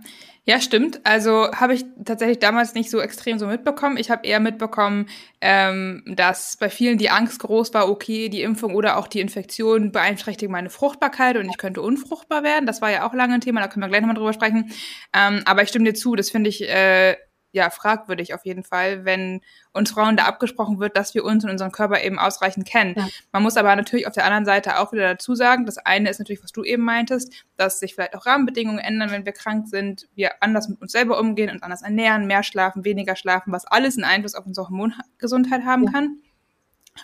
ja, 0.46 0.60
stimmt. 0.60 1.00
Also 1.04 1.50
habe 1.52 1.72
ich 1.74 1.86
tatsächlich 2.04 2.38
damals 2.38 2.74
nicht 2.74 2.90
so 2.90 3.00
extrem 3.00 3.38
so 3.38 3.46
mitbekommen. 3.46 3.96
Ich 3.96 4.10
habe 4.10 4.26
eher 4.26 4.40
mitbekommen, 4.40 5.06
ähm, 5.40 6.02
dass 6.06 6.58
bei 6.58 6.68
vielen 6.68 6.98
die 6.98 7.08
Angst 7.08 7.38
groß 7.40 7.72
war, 7.72 7.88
okay, 7.88 8.28
die 8.28 8.42
Impfung 8.42 8.74
oder 8.74 8.98
auch 8.98 9.06
die 9.06 9.20
Infektion 9.20 9.90
beeinträchtigen 9.90 10.52
meine 10.52 10.68
Fruchtbarkeit 10.68 11.38
und 11.38 11.48
ich 11.48 11.56
könnte 11.56 11.80
unfruchtbar 11.80 12.42
werden. 12.42 12.66
Das 12.66 12.82
war 12.82 12.90
ja 12.90 13.08
auch 13.08 13.14
lange 13.14 13.34
ein 13.34 13.40
Thema, 13.40 13.60
da 13.62 13.68
können 13.68 13.84
wir 13.84 13.88
gleich 13.88 14.02
nochmal 14.02 14.16
drüber 14.16 14.34
sprechen. 14.34 14.70
Ähm, 15.14 15.42
aber 15.46 15.62
ich 15.62 15.70
stimme 15.70 15.86
dir 15.86 15.94
zu, 15.94 16.14
das 16.14 16.28
finde 16.28 16.50
ich 16.50 16.68
äh, 16.68 17.16
ja 17.54 17.70
fragwürdig 17.70 18.34
auf 18.34 18.44
jeden 18.44 18.62
Fall, 18.62 19.04
wenn 19.04 19.40
uns 19.72 19.90
Frauen 19.90 20.16
da 20.16 20.24
abgesprochen 20.24 20.80
wird, 20.80 20.96
dass 20.96 21.14
wir 21.14 21.24
uns 21.24 21.44
und 21.44 21.50
unseren 21.50 21.72
Körper 21.72 22.02
eben 22.02 22.18
ausreichend 22.18 22.66
kennen. 22.66 22.94
Ja. 22.96 23.08
Man 23.32 23.42
muss 23.42 23.56
aber 23.56 23.74
natürlich 23.74 24.06
auf 24.06 24.14
der 24.14 24.24
anderen 24.24 24.44
Seite 24.44 24.78
auch 24.78 24.92
wieder 24.92 25.08
dazu 25.08 25.34
sagen, 25.34 25.66
das 25.66 25.78
eine 25.78 26.10
ist 26.10 26.18
natürlich, 26.18 26.42
was 26.42 26.52
du 26.52 26.64
eben 26.64 26.84
meintest, 26.84 27.32
dass 27.56 27.80
sich 27.80 27.94
vielleicht 27.94 28.14
auch 28.16 28.26
Rahmenbedingungen 28.26 28.78
ändern, 28.78 29.10
wenn 29.10 29.24
wir 29.24 29.32
krank 29.32 29.68
sind, 29.68 30.08
wir 30.14 30.42
anders 30.42 30.68
mit 30.68 30.80
uns 30.82 30.92
selber 30.92 31.18
umgehen 31.18 31.50
und 31.50 31.62
anders 31.62 31.82
ernähren, 31.82 32.26
mehr 32.26 32.42
schlafen, 32.42 32.84
weniger 32.84 33.16
schlafen, 33.16 33.52
was 33.52 33.66
alles 33.66 33.96
einen 33.96 34.04
Einfluss 34.04 34.34
auf 34.34 34.46
unsere 34.46 34.68
Hormongesundheit 34.68 35.64
haben 35.64 35.84
ja. 35.84 35.92
kann. 35.92 36.18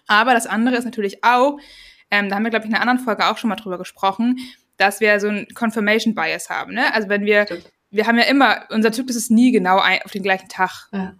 Aber 0.07 0.35
das 0.35 0.47
andere 0.47 0.76
ist 0.76 0.85
natürlich 0.85 1.25
auch, 1.25 1.59
ähm, 2.11 2.28
da 2.28 2.37
haben 2.37 2.45
wir, 2.45 2.50
glaube 2.50 2.64
ich, 2.64 2.71
in 2.71 2.75
einer 2.75 2.83
anderen 2.83 3.04
Folge 3.04 3.26
auch 3.26 3.38
schon 3.38 3.49
mal 3.49 3.57
drüber 3.57 3.78
gesprochen, 3.78 4.38
dass 4.76 5.00
wir 5.00 5.21
so 5.21 5.28
ein 5.28 5.47
Confirmation 5.54 6.14
Bias 6.14 6.49
haben. 6.50 6.75
Ne? 6.75 6.92
Also 6.95 7.09
wenn 7.09 7.25
wir, 7.25 7.45
Stimmt. 7.45 7.71
Wir 7.90 8.06
haben 8.06 8.18
ja 8.18 8.25
immer, 8.25 8.64
unser 8.70 8.92
Zyklus 8.92 9.16
ist 9.16 9.30
nie 9.30 9.52
genau 9.52 9.78
ein, 9.78 10.00
auf 10.04 10.12
den 10.12 10.23
gleichen 10.23 10.49
Tag. 10.49 10.88
Ja. 10.92 11.14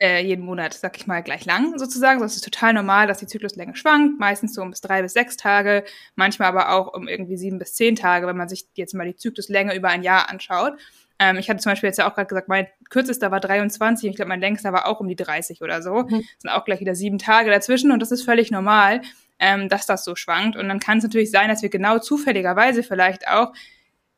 Äh, 0.00 0.24
jeden 0.24 0.44
Monat, 0.44 0.74
sag 0.74 0.96
ich 0.96 1.08
mal, 1.08 1.24
gleich 1.24 1.44
lang 1.44 1.76
sozusagen. 1.76 2.20
Das 2.20 2.36
ist 2.36 2.44
total 2.44 2.72
normal, 2.72 3.08
dass 3.08 3.18
die 3.18 3.26
Zykluslänge 3.26 3.74
schwankt, 3.74 4.20
meistens 4.20 4.54
so 4.54 4.62
um 4.62 4.70
bis 4.70 4.80
drei 4.80 5.02
bis 5.02 5.12
sechs 5.12 5.36
Tage, 5.36 5.82
manchmal 6.14 6.48
aber 6.48 6.70
auch 6.70 6.94
um 6.94 7.08
irgendwie 7.08 7.36
sieben 7.36 7.58
bis 7.58 7.74
zehn 7.74 7.96
Tage, 7.96 8.28
wenn 8.28 8.36
man 8.36 8.48
sich 8.48 8.68
jetzt 8.74 8.94
mal 8.94 9.06
die 9.06 9.16
Zykluslänge 9.16 9.74
über 9.74 9.88
ein 9.88 10.04
Jahr 10.04 10.30
anschaut. 10.30 10.74
Ähm, 11.18 11.36
ich 11.36 11.50
hatte 11.50 11.60
zum 11.60 11.72
Beispiel 11.72 11.88
jetzt 11.88 11.98
ja 11.98 12.08
auch 12.08 12.14
gerade 12.14 12.28
gesagt, 12.28 12.48
mein 12.48 12.68
kürzester 12.90 13.32
war 13.32 13.40
23 13.40 14.06
und 14.06 14.10
ich 14.10 14.16
glaube, 14.16 14.28
mein 14.28 14.40
längster 14.40 14.72
war 14.72 14.86
auch 14.86 15.00
um 15.00 15.08
die 15.08 15.16
30 15.16 15.62
oder 15.62 15.82
so. 15.82 16.04
Mhm. 16.04 16.24
Sind 16.38 16.50
auch 16.50 16.64
gleich 16.64 16.78
wieder 16.78 16.94
sieben 16.94 17.18
Tage 17.18 17.50
dazwischen 17.50 17.90
und 17.90 18.00
das 18.00 18.12
ist 18.12 18.22
völlig 18.22 18.52
normal, 18.52 19.02
ähm, 19.40 19.68
dass 19.68 19.86
das 19.86 20.04
so 20.04 20.14
schwankt. 20.14 20.56
Und 20.56 20.68
dann 20.68 20.78
kann 20.78 20.98
es 20.98 21.04
natürlich 21.04 21.32
sein, 21.32 21.48
dass 21.48 21.62
wir 21.62 21.70
genau 21.70 21.98
zufälligerweise 21.98 22.84
vielleicht 22.84 23.26
auch 23.26 23.52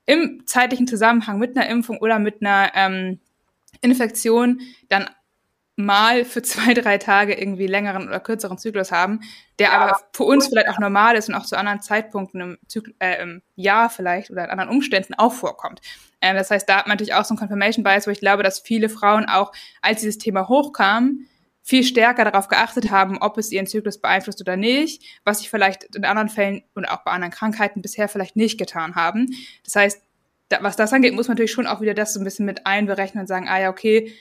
im 0.06 0.46
zeitlichen 0.46 0.86
Zusammenhang 0.86 1.38
mit 1.38 1.56
einer 1.56 1.68
Impfung 1.68 1.98
oder 1.98 2.18
mit 2.18 2.42
einer 2.42 2.72
ähm, 2.74 3.20
Infektion 3.80 4.60
dann 4.88 5.08
mal 5.76 6.24
für 6.24 6.42
zwei, 6.42 6.74
drei 6.74 6.98
Tage 6.98 7.34
irgendwie 7.34 7.66
längeren 7.66 8.06
oder 8.06 8.20
kürzeren 8.20 8.58
Zyklus 8.58 8.92
haben, 8.92 9.20
der 9.58 9.68
ja, 9.68 9.78
aber 9.78 10.00
für 10.12 10.24
uns 10.24 10.48
vielleicht 10.48 10.68
auch 10.68 10.78
normal 10.78 11.16
ist 11.16 11.28
und 11.28 11.34
auch 11.34 11.46
zu 11.46 11.56
anderen 11.56 11.80
Zeitpunkten 11.80 12.40
im, 12.40 12.58
Zyklus, 12.66 12.94
äh, 12.98 13.22
im 13.22 13.42
Jahr 13.56 13.90
vielleicht 13.90 14.30
oder 14.30 14.44
in 14.44 14.50
anderen 14.50 14.70
Umständen 14.70 15.14
auch 15.14 15.32
vorkommt. 15.32 15.80
Ähm, 16.20 16.36
das 16.36 16.50
heißt, 16.50 16.68
da 16.68 16.78
hat 16.78 16.86
man 16.86 16.96
natürlich 16.96 17.14
auch 17.14 17.24
so 17.24 17.34
ein 17.34 17.38
Confirmation 17.38 17.82
Bias, 17.82 18.06
wo 18.06 18.10
ich 18.10 18.20
glaube, 18.20 18.42
dass 18.42 18.60
viele 18.60 18.88
Frauen 18.88 19.26
auch, 19.26 19.52
als 19.80 20.00
dieses 20.00 20.18
Thema 20.18 20.48
hochkam, 20.48 21.26
viel 21.70 21.84
stärker 21.84 22.24
darauf 22.24 22.48
geachtet 22.48 22.90
haben, 22.90 23.18
ob 23.18 23.38
es 23.38 23.52
ihren 23.52 23.68
Zyklus 23.68 23.98
beeinflusst 23.98 24.40
oder 24.40 24.56
nicht, 24.56 25.04
was 25.22 25.38
sie 25.38 25.46
vielleicht 25.46 25.84
in 25.94 26.04
anderen 26.04 26.28
Fällen 26.28 26.64
und 26.74 26.84
auch 26.84 27.04
bei 27.04 27.12
anderen 27.12 27.30
Krankheiten 27.30 27.80
bisher 27.80 28.08
vielleicht 28.08 28.34
nicht 28.34 28.58
getan 28.58 28.96
haben. 28.96 29.30
Das 29.62 29.76
heißt, 29.76 30.02
was 30.60 30.74
das 30.74 30.92
angeht, 30.92 31.14
muss 31.14 31.28
man 31.28 31.36
natürlich 31.36 31.52
schon 31.52 31.68
auch 31.68 31.80
wieder 31.80 31.94
das 31.94 32.12
so 32.12 32.18
ein 32.18 32.24
bisschen 32.24 32.44
mit 32.44 32.66
einberechnen 32.66 33.20
und 33.20 33.28
sagen, 33.28 33.46
ah 33.48 33.60
ja, 33.60 33.70
okay, 33.70 34.12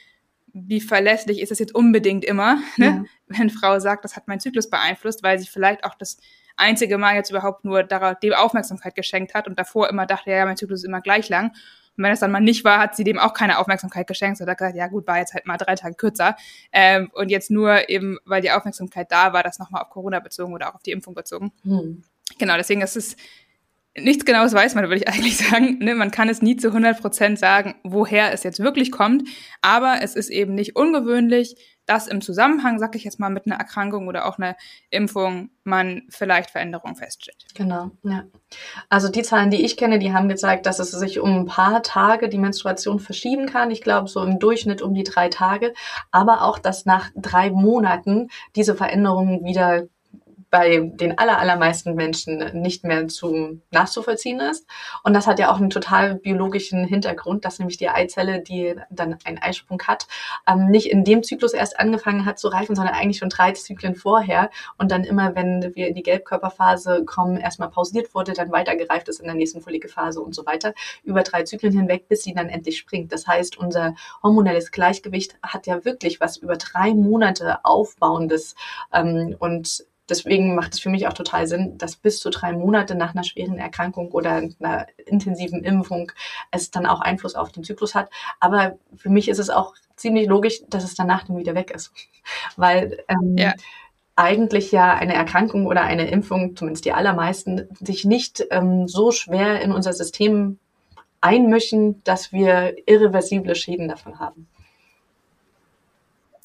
wie 0.54 0.80
verlässlich 0.80 1.42
ist 1.42 1.50
das 1.50 1.58
jetzt 1.58 1.74
unbedingt 1.74 2.24
immer, 2.24 2.62
ne? 2.78 2.86
Ja. 2.86 3.04
wenn 3.40 3.50
Frau 3.50 3.80
sagt, 3.80 4.06
das 4.06 4.16
hat 4.16 4.28
meinen 4.28 4.40
Zyklus 4.40 4.70
beeinflusst, 4.70 5.24
weil 5.24 5.40
sie 5.40 5.48
vielleicht 5.48 5.84
auch 5.84 5.96
das 5.96 6.20
einzige 6.56 7.00
Mal 7.00 7.16
jetzt 7.16 7.32
überhaupt 7.32 7.66
nur 7.66 7.82
darauf, 7.82 8.20
dem 8.20 8.34
Aufmerksamkeit 8.34 8.94
geschenkt 8.94 9.34
hat 9.34 9.48
und 9.48 9.58
davor 9.58 9.90
immer 9.90 10.06
dachte, 10.06 10.30
ja, 10.30 10.46
mein 10.46 10.56
Zyklus 10.58 10.82
ist 10.82 10.88
immer 10.88 11.02
gleich 11.02 11.30
lang. 11.30 11.52
Und 12.00 12.06
wenn 12.06 12.14
es 12.14 12.22
dann 12.22 12.32
mal 12.32 12.40
nicht 12.40 12.64
war, 12.64 12.80
hat 12.80 12.96
sie 12.96 13.04
dem 13.04 13.20
auch 13.20 13.34
keine 13.34 13.60
Aufmerksamkeit 13.60 14.08
geschenkt, 14.08 14.38
sondern 14.38 14.54
hat 14.54 14.60
gesagt, 14.60 14.78
ja 14.78 14.88
gut, 14.88 15.06
war 15.06 15.18
jetzt 15.18 15.34
halt 15.34 15.46
mal 15.46 15.58
drei 15.58 15.76
Tage 15.76 15.96
kürzer. 15.96 16.38
Ähm, 16.72 17.12
und 17.14 17.28
jetzt 17.30 17.52
nur 17.52 17.90
eben, 17.90 18.18
weil 18.24 18.42
die 18.42 18.52
Aufmerksamkeit 18.52 19.12
da 19.12 19.34
war, 19.34 19.44
das 19.44 19.60
nochmal 19.60 19.82
auf 19.82 19.90
Corona 19.90 20.22
bezogen 20.22 20.54
oder 20.54 20.70
auch 20.70 20.76
auf 20.76 20.82
die 20.82 20.92
Impfung 20.92 21.14
bezogen. 21.14 21.52
Hm. 21.64 22.02
Genau, 22.38 22.56
deswegen 22.56 22.82
ist 22.82 22.96
es 22.96 23.18
nichts 23.98 24.26
Genaues 24.26 24.54
weiß 24.54 24.76
man, 24.76 24.86
würde 24.86 24.98
ich 24.98 25.08
eigentlich 25.08 25.38
sagen. 25.38 25.80
Ne? 25.80 25.96
Man 25.96 26.12
kann 26.12 26.30
es 26.30 26.42
nie 26.42 26.56
zu 26.56 26.68
100 26.68 27.00
Prozent 27.00 27.40
sagen, 27.40 27.76
woher 27.84 28.34
es 28.34 28.44
jetzt 28.44 28.60
wirklich 28.60 28.92
kommt. 28.92 29.28
Aber 29.62 30.02
es 30.02 30.16
ist 30.16 30.30
eben 30.30 30.56
nicht 30.56 30.76
ungewöhnlich, 30.76 31.56
dass 31.90 32.08
im 32.08 32.22
Zusammenhang, 32.22 32.78
sag 32.78 32.96
ich 32.96 33.04
jetzt 33.04 33.20
mal, 33.20 33.32
mit 33.32 33.48
einer 33.48 33.56
Erkrankung 33.56 34.08
oder 34.08 34.28
auch 34.28 34.38
einer 34.38 34.56
Impfung 34.92 35.50
man 35.64 36.04
vielleicht 36.10 36.52
Veränderungen 36.52 36.96
feststellt. 36.96 37.46
Genau, 37.56 37.90
ja. 38.04 38.26
Also 38.90 39.10
die 39.10 39.24
Zahlen, 39.24 39.50
die 39.50 39.66
ich 39.66 39.76
kenne, 39.76 39.98
die 39.98 40.14
haben 40.14 40.30
gezeigt, 40.30 40.68
dass 40.68 40.78
es 40.78 40.92
sich 40.92 41.20
um 41.20 41.32
ein 41.32 41.46
paar 41.46 41.82
Tage 41.82 42.30
die 42.30 42.38
Menstruation 42.38 43.00
verschieben 43.00 43.48
kann. 43.48 43.72
Ich 43.72 43.82
glaube, 43.82 44.08
so 44.08 44.22
im 44.22 44.38
Durchschnitt 44.38 44.84
um 44.84 44.94
die 44.94 45.04
drei 45.04 45.30
Tage. 45.30 45.74
Aber 46.12 46.44
auch, 46.44 46.60
dass 46.60 46.86
nach 46.86 47.10
drei 47.16 47.50
Monaten 47.50 48.30
diese 48.56 48.76
Veränderungen 48.76 49.44
wieder 49.44 49.88
bei 50.50 50.80
den 50.80 51.18
aller, 51.18 51.38
allermeisten 51.40 51.96
Menschen 51.96 52.62
nicht 52.62 52.84
mehr 52.84 53.08
zu 53.08 53.62
nachzuvollziehen 53.72 54.40
ist. 54.40 54.66
Und 55.04 55.14
das 55.14 55.28
hat 55.28 55.40
ja 55.40 55.52
auch 55.52 55.58
einen 55.58 55.70
total 55.70 56.16
biologischen 56.16 56.86
Hintergrund, 56.86 57.46
dass 57.46 57.60
nämlich 57.60 57.78
die 57.78 57.90
Eizelle, 57.90 58.42
die 58.42 58.76
dann 58.90 59.18
einen 59.26 59.38
Eisprung 59.38 59.82
hat, 59.84 60.08
ähm, 60.48 60.68
nicht 60.68 60.90
in 60.90 61.04
dem 61.04 61.24
Zyklus 61.24 61.54
erst 61.54 61.80
angefangen 61.80 62.26
hat 62.26 62.40
zu 62.40 62.48
reifen, 62.48 62.76
sondern 62.76 62.96
eigentlich 62.96 63.18
schon 63.18 63.30
drei 63.30 63.52
Zyklen 63.52 63.96
vorher 63.96 64.50
und 64.78 64.92
dann 64.92 65.04
immer, 65.04 65.36
wenn 65.36 65.76
wir 65.76 65.88
in 65.88 65.96
die 65.96 66.04
Gelbkörperphase 66.04 67.06
kommen, 67.06 67.38
erstmal 67.38 67.70
pausiert 67.70 68.14
wurde, 68.16 68.34
dann 68.34 68.52
weitergereift 68.52 69.08
ist 69.08 69.20
in 69.20 69.26
der 69.26 69.36
nächsten 69.36 69.62
Follikelphase 69.62 70.22
und 70.22 70.34
so 70.34 70.46
weiter, 70.46 70.74
über 71.04 71.24
drei 71.24 71.44
Zyklen 71.44 71.74
hinweg, 71.74 72.08
bis 72.08 72.24
sie 72.24 72.34
dann 72.34 72.50
endlich 72.50 72.78
springt. 72.78 73.12
Das 73.12 73.28
heißt, 73.28 73.58
unser 73.58 73.96
hormonelles 74.24 74.72
Gleichgewicht 74.72 75.36
hat 75.44 75.68
ja 75.68 75.86
wirklich 75.86 76.20
was 76.20 76.38
über 76.38 76.56
drei 76.58 76.94
Monate 76.94 77.64
Aufbauendes 77.64 78.56
ähm, 78.94 79.36
und 79.40 79.86
deswegen 80.10 80.56
macht 80.56 80.74
es 80.74 80.80
für 80.80 80.90
mich 80.90 81.08
auch 81.08 81.14
total 81.14 81.48
Sinn, 81.48 81.78
dass 81.78 81.96
bis 81.96 82.20
zu 82.20 82.30
drei 82.30 82.54
Monate 82.54 82.96
nach 82.96 83.14
einer 83.14 83.24
schweren 83.24 83.58
Erkrankung 83.58 84.12
oder 84.12 84.32
einer 84.32 84.88
intensiven 85.06 85.64
Impfung 85.64 86.12
es 86.52 86.72
dann 86.72 86.86
auch 86.86 87.02
Einfluss 87.02 87.36
auf 87.36 87.52
den 87.52 87.64
Zyklus 87.64 87.96
hat. 87.96 88.10
Aber 88.40 88.78
für 88.96 89.10
mich 89.10 89.30
ist 89.30 89.40
es 89.40 89.50
auch 89.50 89.74
ziemlich 89.96 90.28
logisch, 90.28 90.62
dass 90.70 90.84
es 90.84 90.96
danach 90.96 91.26
dann 91.26 91.38
wieder 91.38 91.56
weg 91.56 91.72
ist. 91.72 91.92
Weil 92.58 93.04
ähm, 93.08 93.38
ja. 93.38 93.54
eigentlich 94.16 94.72
ja 94.72 94.94
eine 94.94 95.14
Erkrankung 95.14 95.68
oder 95.68 95.84
eine 95.84 96.10
Impfung, 96.10 96.56
zumindest 96.56 96.86
die 96.86 96.94
allermeisten, 96.94 97.68
sich 97.80 98.06
nicht 98.06 98.46
ähm, 98.52 98.88
so 98.88 99.12
schwer 99.12 99.62
in 99.62 99.72
unser 99.72 99.94
System 99.94 100.60
einmischen, 101.22 102.02
dass 102.04 102.32
wir 102.32 102.76
irreversible 102.88 103.56
Schäden 103.56 103.90
davon 103.90 104.20
haben. 104.20 104.48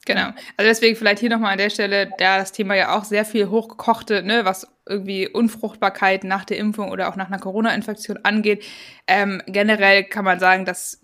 Genau. 0.06 0.26
Also 0.56 0.68
deswegen 0.68 0.96
vielleicht 0.96 1.20
hier 1.20 1.30
nochmal 1.30 1.52
an 1.52 1.58
der 1.58 1.70
Stelle, 1.70 2.10
da 2.18 2.38
das 2.38 2.52
Thema 2.52 2.74
ja 2.74 2.96
auch 2.96 3.04
sehr 3.04 3.24
viel 3.24 3.48
hochgekochte, 3.48 4.22
ne, 4.22 4.44
was 4.44 4.66
irgendwie 4.86 5.28
Unfruchtbarkeit 5.28 6.24
nach 6.24 6.44
der 6.44 6.58
Impfung 6.58 6.90
oder 6.90 7.08
auch 7.08 7.16
nach 7.16 7.28
einer 7.28 7.38
Corona-Infektion 7.38 8.18
angeht. 8.22 8.64
Ähm, 9.06 9.42
generell 9.46 10.04
kann 10.04 10.24
man 10.24 10.38
sagen, 10.38 10.64
das 10.64 11.00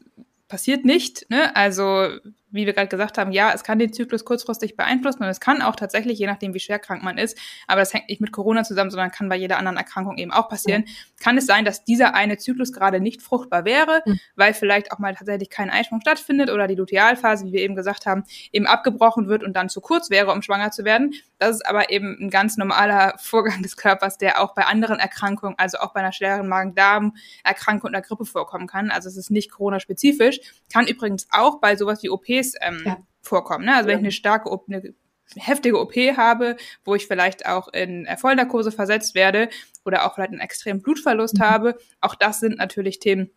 passiert 0.48 0.84
nicht. 0.84 1.30
Ne? 1.30 1.54
Also 1.56 2.08
wie 2.50 2.66
wir 2.66 2.72
gerade 2.72 2.88
gesagt 2.88 3.18
haben, 3.18 3.32
ja, 3.32 3.52
es 3.52 3.64
kann 3.64 3.78
den 3.78 3.92
Zyklus 3.92 4.24
kurzfristig 4.24 4.76
beeinflussen 4.76 5.22
und 5.22 5.28
es 5.28 5.40
kann 5.40 5.62
auch 5.62 5.76
tatsächlich, 5.76 6.18
je 6.18 6.26
nachdem, 6.26 6.54
wie 6.54 6.60
schwer 6.60 6.78
krank 6.78 7.02
man 7.02 7.18
ist, 7.18 7.38
aber 7.66 7.80
das 7.80 7.94
hängt 7.94 8.08
nicht 8.08 8.20
mit 8.20 8.32
Corona 8.32 8.64
zusammen, 8.64 8.90
sondern 8.90 9.10
kann 9.10 9.28
bei 9.28 9.36
jeder 9.36 9.58
anderen 9.58 9.76
Erkrankung 9.76 10.18
eben 10.18 10.32
auch 10.32 10.48
passieren, 10.48 10.84
kann 11.20 11.38
es 11.38 11.46
sein, 11.46 11.64
dass 11.64 11.84
dieser 11.84 12.14
eine 12.14 12.38
Zyklus 12.38 12.72
gerade 12.72 13.00
nicht 13.00 13.22
fruchtbar 13.22 13.64
wäre, 13.64 14.02
mhm. 14.04 14.20
weil 14.36 14.54
vielleicht 14.54 14.92
auch 14.92 14.98
mal 14.98 15.14
tatsächlich 15.14 15.50
kein 15.50 15.70
Eisprung 15.70 16.00
stattfindet 16.00 16.50
oder 16.50 16.66
die 16.66 16.74
Lutealphase, 16.74 17.46
wie 17.46 17.52
wir 17.52 17.60
eben 17.60 17.76
gesagt 17.76 18.06
haben, 18.06 18.24
eben 18.52 18.66
abgebrochen 18.66 19.28
wird 19.28 19.44
und 19.44 19.54
dann 19.54 19.68
zu 19.68 19.80
kurz 19.80 20.10
wäre, 20.10 20.32
um 20.32 20.42
schwanger 20.42 20.70
zu 20.70 20.84
werden. 20.84 21.14
Das 21.40 21.56
ist 21.56 21.66
aber 21.66 21.90
eben 21.90 22.16
ein 22.20 22.30
ganz 22.30 22.56
normaler 22.56 23.14
Vorgang 23.18 23.62
des 23.62 23.76
Körpers, 23.76 24.18
der 24.18 24.40
auch 24.40 24.54
bei 24.54 24.66
anderen 24.66 25.00
Erkrankungen, 25.00 25.56
also 25.58 25.78
auch 25.78 25.92
bei 25.92 26.00
einer 26.00 26.12
schweren 26.12 26.46
Magen-Darm-Erkrankung 26.46 27.90
oder 27.90 28.02
Grippe 28.02 28.24
vorkommen 28.24 28.68
kann. 28.68 28.92
Also 28.92 29.08
es 29.08 29.16
ist 29.16 29.30
nicht 29.30 29.50
Corona-spezifisch. 29.50 30.40
Kann 30.72 30.86
übrigens 30.86 31.26
auch 31.32 31.60
bei 31.60 31.74
sowas 31.74 32.02
wie 32.02 32.10
OPs 32.10 32.20
OPs 32.20 32.54
ähm, 32.60 32.82
ja. 32.84 32.96
vorkommen. 33.22 33.64
Ne? 33.64 33.74
Also 33.74 33.88
wenn 33.88 33.98
ich 33.98 34.04
eine 34.04 34.12
starke, 34.12 34.50
eine 34.68 34.94
heftige 35.36 35.80
OP 35.80 35.94
habe, 35.94 36.56
wo 36.84 36.94
ich 36.94 37.06
vielleicht 37.06 37.46
auch 37.46 37.68
in 37.68 38.08
Vollnarkose 38.16 38.72
versetzt 38.72 39.14
werde 39.14 39.48
oder 39.84 40.06
auch 40.06 40.14
vielleicht 40.14 40.32
einen 40.32 40.40
extremen 40.40 40.82
Blutverlust 40.82 41.38
mhm. 41.38 41.42
habe, 41.42 41.78
auch 42.00 42.14
das 42.14 42.40
sind 42.40 42.58
natürlich 42.58 42.98
Themen, 42.98 43.30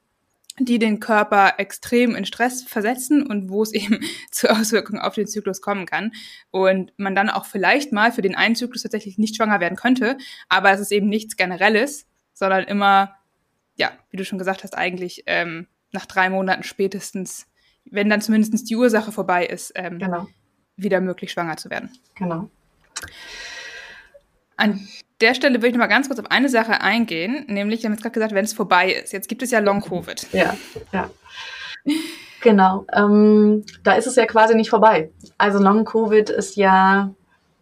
die 0.60 0.80
den 0.80 1.00
Körper 1.00 1.56
extrem 1.58 2.16
in 2.16 2.26
Stress 2.26 2.64
versetzen 2.64 3.26
und 3.26 3.50
wo 3.50 3.64
es 3.64 3.74
eben 3.74 4.00
zu 4.32 4.50
Auswirkungen 4.50 5.02
auf 5.02 5.16
den 5.16 5.28
Zyklus 5.28 5.62
kommen 5.62 5.86
kann. 5.86 6.12
Und 6.52 6.94
man 6.98 7.16
dann 7.16 7.30
auch 7.30 7.46
vielleicht 7.46 7.92
mal 7.92 8.12
für 8.12 8.22
den 8.22 8.36
einen 8.36 8.56
Zyklus 8.56 8.84
tatsächlich 8.84 9.18
nicht 9.18 9.36
schwanger 9.36 9.60
werden 9.60 9.78
könnte, 9.78 10.18
aber 10.50 10.72
es 10.72 10.80
ist 10.80 10.92
eben 10.92 11.10
nichts 11.10 11.38
Generelles, 11.38 12.06
sondern 12.34 12.64
immer, 12.66 13.16
ja, 13.76 13.92
wie 14.10 14.18
du 14.18 14.26
schon 14.26 14.40
gesagt 14.40 14.64
hast, 14.64 14.78
eigentlich 14.78 15.24
ähm, 15.26 15.68
nach 15.92 16.06
drei 16.06 16.30
Monaten 16.30 16.64
spätestens 16.64 17.48
wenn 17.86 18.10
dann 18.10 18.22
zumindest 18.22 18.70
die 18.70 18.76
Ursache 18.76 19.12
vorbei 19.12 19.46
ist, 19.46 19.72
ähm, 19.76 20.00
genau. 20.00 20.28
wieder 20.76 21.02
möglich, 21.02 21.32
schwanger 21.32 21.58
zu 21.58 21.70
werden. 21.70 21.92
Genau. 22.16 22.50
An 24.56 24.88
der 25.24 25.34
Stelle 25.34 25.56
würde 25.56 25.68
ich 25.68 25.74
noch 25.74 25.80
mal 25.80 25.88
ganz 25.88 26.08
kurz 26.08 26.20
auf 26.20 26.30
eine 26.30 26.50
Sache 26.50 26.82
eingehen, 26.82 27.46
nämlich, 27.48 27.82
wir 27.82 27.88
haben 27.88 27.94
jetzt 27.94 28.04
gerade 28.04 28.14
gesagt, 28.14 28.34
wenn 28.34 28.46
es 28.46 28.54
vorbei 28.54 28.92
ist. 28.92 29.14
Jetzt 29.14 29.30
gibt 29.30 29.42
es 29.42 29.52
ja 29.52 29.60
Long-Covid. 29.60 30.28
Ja, 30.34 30.56
ja. 30.92 31.10
Genau. 32.42 32.86
Ähm, 32.94 33.64
da 33.84 33.94
ist 33.94 34.06
es 34.06 34.18
ja 34.18 34.26
quasi 34.26 34.54
nicht 34.54 34.70
vorbei. 34.70 35.10
Also 35.38 35.60
Long-Covid 35.60 36.30
ist 36.30 36.58
ja, 36.58 37.14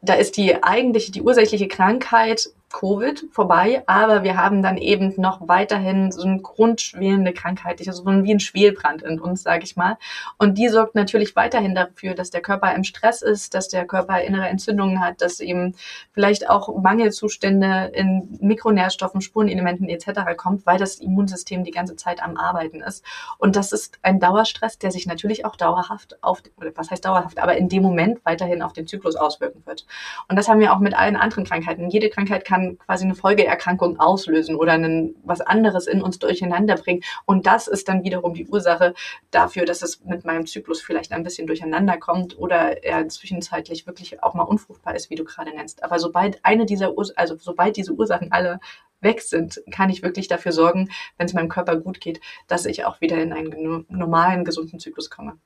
da 0.02 0.16
ist 0.16 0.38
die 0.38 0.64
eigentliche, 0.64 1.12
die 1.12 1.22
ursächliche 1.22 1.68
Krankheit 1.68 2.50
Covid 2.72 3.26
vorbei, 3.32 3.84
aber 3.88 4.24
wir 4.24 4.38
haben 4.38 4.62
dann 4.62 4.78
eben 4.78 5.14
noch 5.18 5.48
weiterhin 5.48 6.12
so 6.12 6.24
eine 6.24 6.42
grundschwelende 6.42 7.34
Krankheit, 7.34 7.86
also 7.88 8.06
wie 8.06 8.34
ein 8.34 8.40
Schwelbrand 8.40 9.02
in 9.02 9.20
uns, 9.20 9.44
sage 9.44 9.64
ich 9.64 9.76
mal. 9.76 9.98
Und 10.38 10.58
die 10.58 10.70
sorgt 10.70 10.96
natürlich 10.96 11.36
weiterhin 11.36 11.76
dafür, 11.76 12.14
dass 12.14 12.30
der 12.30 12.42
Körper 12.42 12.74
im 12.74 12.84
Stress 12.84 13.22
ist, 13.22 13.54
dass 13.54 13.68
der 13.68 13.86
Körper 13.86 14.22
innere 14.22 14.48
Entzündungen 14.48 15.00
hat, 15.00 15.22
dass 15.22 15.40
eben 15.40 15.76
vielleicht 16.12 16.50
auch 16.50 16.76
Mangelzustände 16.82 17.92
in 17.94 18.38
Mikronährstoffen, 18.42 19.22
Spurenelementen 19.22 19.90
etc. 19.90 20.36
kommt, 20.38 20.66
weil 20.66 20.78
das 20.78 20.96
Immunsystem 20.96 21.64
die 21.64 21.72
ganze 21.72 21.96
Zeit 21.96 22.24
am 22.24 22.38
Arbeiten 22.38 22.82
ist. 22.82 23.04
Und 23.38 23.56
das 23.56 23.72
ist 23.72 24.00
ein 24.02 24.20
Dauerstress, 24.20 24.78
der 24.78 24.92
sich 24.92 25.06
natürlich 25.06 25.46
auch 25.46 25.56
dauerhaft 25.56 26.22
auf, 26.24 26.42
was 26.76 26.92
heißt 26.92 27.06
dauerhaft, 27.06 27.40
aber 27.40 27.58
in 27.58 27.70
dem 27.70 27.84
Moment 27.84 28.24
weiterhin 28.24 28.62
auf 28.62 28.74
den 28.74 28.88
Zyklus 28.88 29.16
auswirken 29.16 29.64
wird. 29.66 29.86
Und 30.28 30.38
das 30.38 30.48
haben 30.48 30.60
wir 30.60 30.74
auch 30.74 30.80
mit 30.80 30.94
allen 30.94 31.16
anderen 31.16 31.46
Krankheiten. 31.46 31.90
Jede 31.90 32.10
Krankheit 32.10 32.46
kann 32.46 32.61
kann 32.62 32.78
quasi 32.78 33.06
eine 33.06 33.16
Folgeerkrankung 33.16 34.00
auslösen 34.00 34.56
oder 34.56 34.74
einen, 34.74 35.16
was 35.24 35.42
anderes 35.42 35.88
in 35.88 36.02
uns 36.02 36.20
durcheinander 36.20 36.76
bringen. 36.76 37.04
Und 37.26 37.46
das 37.46 37.68
ist 37.68 37.88
dann 37.88 38.04
wiederum 38.04 38.34
die 38.34 38.48
Ursache 38.48 38.94
dafür, 39.32 39.66
dass 39.66 39.82
es 39.82 40.04
mit 40.04 40.26
meinem 40.26 40.46
Zyklus 40.46 40.82
vielleicht 40.82 41.12
ein 41.12 41.24
bisschen 41.24 41.48
durcheinander 41.48 41.98
kommt 41.98 42.38
oder 42.38 42.84
er 42.84 43.08
zwischenzeitlich 43.08 43.88
wirklich 43.88 44.24
auch 44.24 44.34
mal 44.34 44.44
unfruchtbar 44.44 44.96
ist, 44.96 45.10
wie 45.10 45.16
du 45.16 45.24
gerade 45.24 45.52
nennst. 45.52 45.84
Aber 45.84 46.00
sobald 46.00 46.44
eine 46.44 46.66
dieser 46.66 46.98
Urs 46.98 47.12
also 47.12 47.36
sobald 47.38 47.78
diese 47.78 47.94
Ursachen 47.94 48.32
alle 48.32 48.60
weg 49.02 49.22
sind, 49.22 49.62
kann 49.72 49.90
ich 49.90 50.04
wirklich 50.04 50.28
dafür 50.28 50.52
sorgen, 50.52 50.90
wenn 51.18 51.26
es 51.26 51.34
meinem 51.34 51.50
Körper 51.50 51.76
gut 51.78 52.00
geht, 52.00 52.22
dass 52.48 52.66
ich 52.66 52.86
auch 52.86 53.02
wieder 53.02 53.18
in 53.18 53.34
einen 53.34 53.86
normalen, 53.90 54.46
gesunden 54.46 54.80
Zyklus 54.80 55.10
komme. 55.10 55.38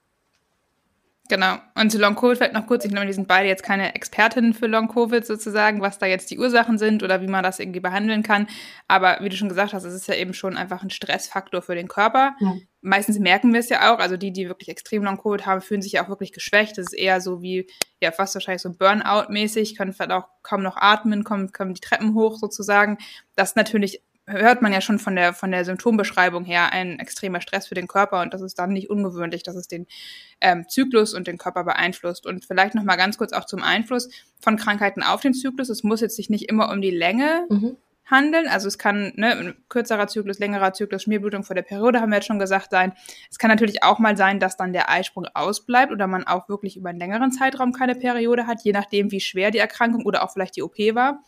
Genau. 1.28 1.58
Und 1.74 1.92
zu 1.92 1.98
Long 1.98 2.16
Covid 2.16 2.38
vielleicht 2.38 2.54
noch 2.54 2.68
kurz. 2.68 2.86
Ich 2.86 2.92
glaube, 2.92 3.08
die 3.08 3.14
sind 3.14 3.28
beide 3.28 3.48
jetzt 3.48 3.64
keine 3.64 3.96
Expertinnen 3.96 4.54
für 4.54 4.68
Long 4.68 4.88
Covid 4.88 5.26
sozusagen, 5.26 5.82
was 5.82 5.98
da 5.98 6.06
jetzt 6.06 6.30
die 6.30 6.38
Ursachen 6.38 6.78
sind 6.78 7.02
oder 7.02 7.22
wie 7.22 7.28
man 7.28 7.44
das 7.44 7.60
irgendwie 7.60 7.80
behandeln 7.80 8.22
kann. 8.22 8.48
Aber 8.88 9.18
wie 9.22 9.30
du 9.30 9.36
schon 9.36 9.50
gesagt 9.50 9.74
hast, 9.74 9.86
es 9.86 9.94
ist 9.94 10.08
ja 10.08 10.14
eben 10.14 10.36
schon 10.36 10.56
einfach 10.56 10.84
ein 10.84 10.92
Stressfaktor 10.92 11.64
für 11.64 11.74
den 11.74 11.88
Körper. 11.88 12.36
Ja. 12.40 12.54
Meistens 12.82 13.18
merken 13.18 13.54
wir 13.54 13.60
es 13.60 13.70
ja 13.70 13.92
auch. 13.92 13.98
Also 13.98 14.18
die, 14.18 14.32
die 14.32 14.48
wirklich 14.48 14.70
extrem 14.70 15.04
Long 15.04 15.18
Covid 15.18 15.48
haben, 15.48 15.62
fühlen 15.62 15.82
sich 15.82 15.94
ja 15.94 16.06
auch 16.06 16.10
wirklich 16.10 16.32
geschwächt. 16.32 16.78
Das 16.78 16.88
ist 16.88 16.94
eher 16.94 17.20
so 17.22 17.42
wie, 17.42 17.66
ja, 18.00 18.12
fast 18.12 18.36
wahrscheinlich 18.36 18.62
so 18.62 18.70
Burnout-mäßig, 18.70 19.76
können 19.76 19.94
vielleicht 19.94 20.12
auch 20.12 20.28
kaum 20.44 20.62
noch 20.62 20.78
atmen, 20.78 21.24
kommen, 21.24 21.52
kommen 21.52 21.74
die 21.74 21.82
Treppen 21.82 22.14
hoch 22.14 22.38
sozusagen. 22.38 23.00
Das 23.36 23.50
ist 23.50 23.56
natürlich 23.56 24.04
hört 24.28 24.62
man 24.62 24.74
ja 24.74 24.82
schon 24.82 25.00
von 25.00 25.16
der, 25.16 25.34
von 25.34 25.52
der 25.52 25.66
Symptombeschreibung 25.66 26.46
her 26.46 26.74
ein 26.74 27.00
extremer 27.00 27.42
Stress 27.42 27.68
für 27.68 27.76
den 27.76 27.88
Körper 27.88 28.22
und 28.22 28.34
das 28.34 28.42
ist 28.42 28.58
dann 28.58 28.72
nicht 28.72 28.90
ungewöhnlich, 28.90 29.44
dass 29.44 29.56
es 29.56 29.68
den 29.68 29.86
ähm, 30.42 30.68
Zyklus 30.68 31.14
und 31.14 31.28
den 31.28 31.38
Körper 31.38 31.64
beeinflusst. 31.64 32.26
Und 32.26 32.46
vielleicht 32.46 32.76
noch 32.76 32.84
mal 32.84 32.96
ganz 32.96 33.18
kurz 33.18 33.34
auch 33.34 33.46
zum 33.46 33.62
Einfluss 33.62 34.10
von 34.40 34.58
Krankheiten 34.58 35.04
auf 35.04 35.22
den 35.22 35.34
Zyklus. 35.34 35.70
Es 35.70 35.84
muss 35.84 36.02
jetzt 36.02 36.16
sich 36.16 36.30
nicht 36.30 36.50
immer 36.50 36.72
um 36.72 36.82
die 36.82 36.92
Länge 36.92 37.46
mhm. 37.50 37.78
handeln. 38.06 38.48
Also 38.48 38.68
es 38.68 38.80
kann 38.80 39.14
ne, 39.16 39.36
ein 39.36 39.56
kürzerer 39.70 40.08
Zyklus, 40.08 40.40
längerer 40.40 40.74
Zyklus, 40.74 41.04
Schmierblutung 41.04 41.44
vor 41.44 41.56
der 41.56 41.62
Periode, 41.62 42.02
haben 42.02 42.10
wir 42.10 42.18
jetzt 42.18 42.28
schon 42.28 42.40
gesagt, 42.40 42.72
sein. 42.72 42.94
Es 43.30 43.38
kann 43.38 43.52
natürlich 43.52 43.84
auch 43.84 44.00
mal 44.00 44.18
sein, 44.18 44.40
dass 44.40 44.58
dann 44.58 44.74
der 44.74 44.90
Eisprung 44.90 45.28
ausbleibt 45.36 45.92
oder 45.92 46.08
man 46.08 46.26
auch 46.26 46.50
wirklich 46.50 46.78
über 46.78 46.90
einen 46.90 47.00
längeren 47.00 47.32
Zeitraum 47.32 47.74
keine 47.74 47.94
Periode 47.94 48.48
hat, 48.48 48.64
je 48.64 48.72
nachdem, 48.72 49.12
wie 49.12 49.20
schwer 49.20 49.52
die 49.52 49.60
Erkrankung 49.60 50.04
oder 50.04 50.24
auch 50.24 50.32
vielleicht 50.34 50.56
die 50.56 50.64
OP 50.64 50.78
war. 50.96 51.22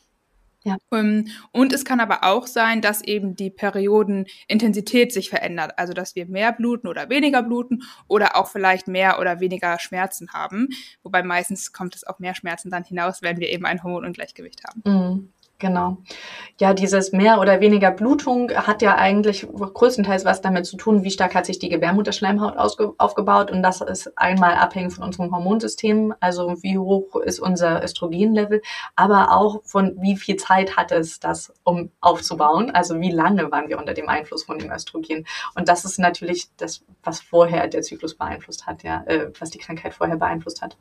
Ja. 0.67 0.77
Ähm, 0.91 1.27
und 1.53 1.71
es 1.71 1.85
kann 1.85 2.01
aber 2.01 2.25
auch 2.25 2.45
sein, 2.45 2.81
dass 2.81 3.01
eben 3.01 3.35
die 3.35 3.49
Periodenintensität 3.49 5.13
sich 5.13 5.29
verändert. 5.29 5.73
Also, 5.77 5.93
dass 5.93 6.15
wir 6.15 6.25
mehr 6.25 6.51
bluten 6.51 6.87
oder 6.87 7.09
weniger 7.09 7.41
bluten 7.41 7.83
oder 8.07 8.35
auch 8.35 8.47
vielleicht 8.47 8.87
mehr 8.89 9.19
oder 9.19 9.39
weniger 9.39 9.79
Schmerzen 9.79 10.33
haben. 10.33 10.67
Wobei 11.03 11.23
meistens 11.23 11.71
kommt 11.71 11.95
es 11.95 12.03
auf 12.03 12.19
mehr 12.19 12.35
Schmerzen 12.35 12.69
dann 12.69 12.83
hinaus, 12.83 13.21
wenn 13.21 13.39
wir 13.39 13.49
eben 13.49 13.65
ein 13.65 13.81
Hormonungleichgewicht 13.81 14.63
haben. 14.65 14.81
Mhm. 14.85 15.29
Genau. 15.59 15.97
Ja, 16.59 16.75
dieses 16.75 17.13
mehr 17.13 17.39
oder 17.39 17.59
weniger 17.61 17.89
Blutung 17.89 18.51
hat 18.51 18.83
ja 18.83 18.95
eigentlich 18.95 19.47
größtenteils 19.49 20.23
was 20.23 20.41
damit 20.41 20.67
zu 20.67 20.77
tun, 20.77 21.03
wie 21.03 21.09
stark 21.09 21.33
hat 21.33 21.47
sich 21.47 21.57
die 21.57 21.69
Gebärmutterschleimhaut 21.69 22.57
aufgebaut. 22.57 23.49
Und 23.49 23.63
das 23.63 23.81
ist 23.81 24.15
einmal 24.19 24.53
abhängig 24.53 24.93
von 24.93 25.05
unserem 25.05 25.31
Hormonsystem, 25.31 26.13
also 26.19 26.61
wie 26.61 26.77
hoch 26.77 27.15
ist 27.15 27.39
unser 27.39 27.83
Östrogenlevel, 27.83 28.61
aber 28.95 29.31
auch 29.31 29.63
von 29.63 29.99
wie 29.99 30.15
viel 30.15 30.35
Zeit 30.35 30.77
hat 30.77 30.91
es 30.91 31.19
das, 31.19 31.51
um 31.63 31.89
aufzubauen. 32.01 32.69
Also 32.69 32.99
wie 32.99 33.11
lange 33.11 33.51
waren 33.51 33.67
wir 33.67 33.79
unter 33.79 33.95
dem 33.95 34.09
Einfluss 34.09 34.43
von 34.43 34.59
dem 34.59 34.71
Östrogen. 34.71 35.25
Und 35.55 35.69
das 35.69 35.85
ist 35.85 35.97
natürlich 35.97 36.49
das, 36.57 36.83
was 37.01 37.19
vorher 37.19 37.67
der 37.67 37.81
Zyklus 37.81 38.13
beeinflusst 38.13 38.67
hat, 38.67 38.83
ja, 38.83 39.03
äh, 39.07 39.31
was 39.39 39.49
die 39.49 39.57
Krankheit 39.57 39.95
vorher 39.95 40.17
beeinflusst 40.17 40.61
hat 40.61 40.77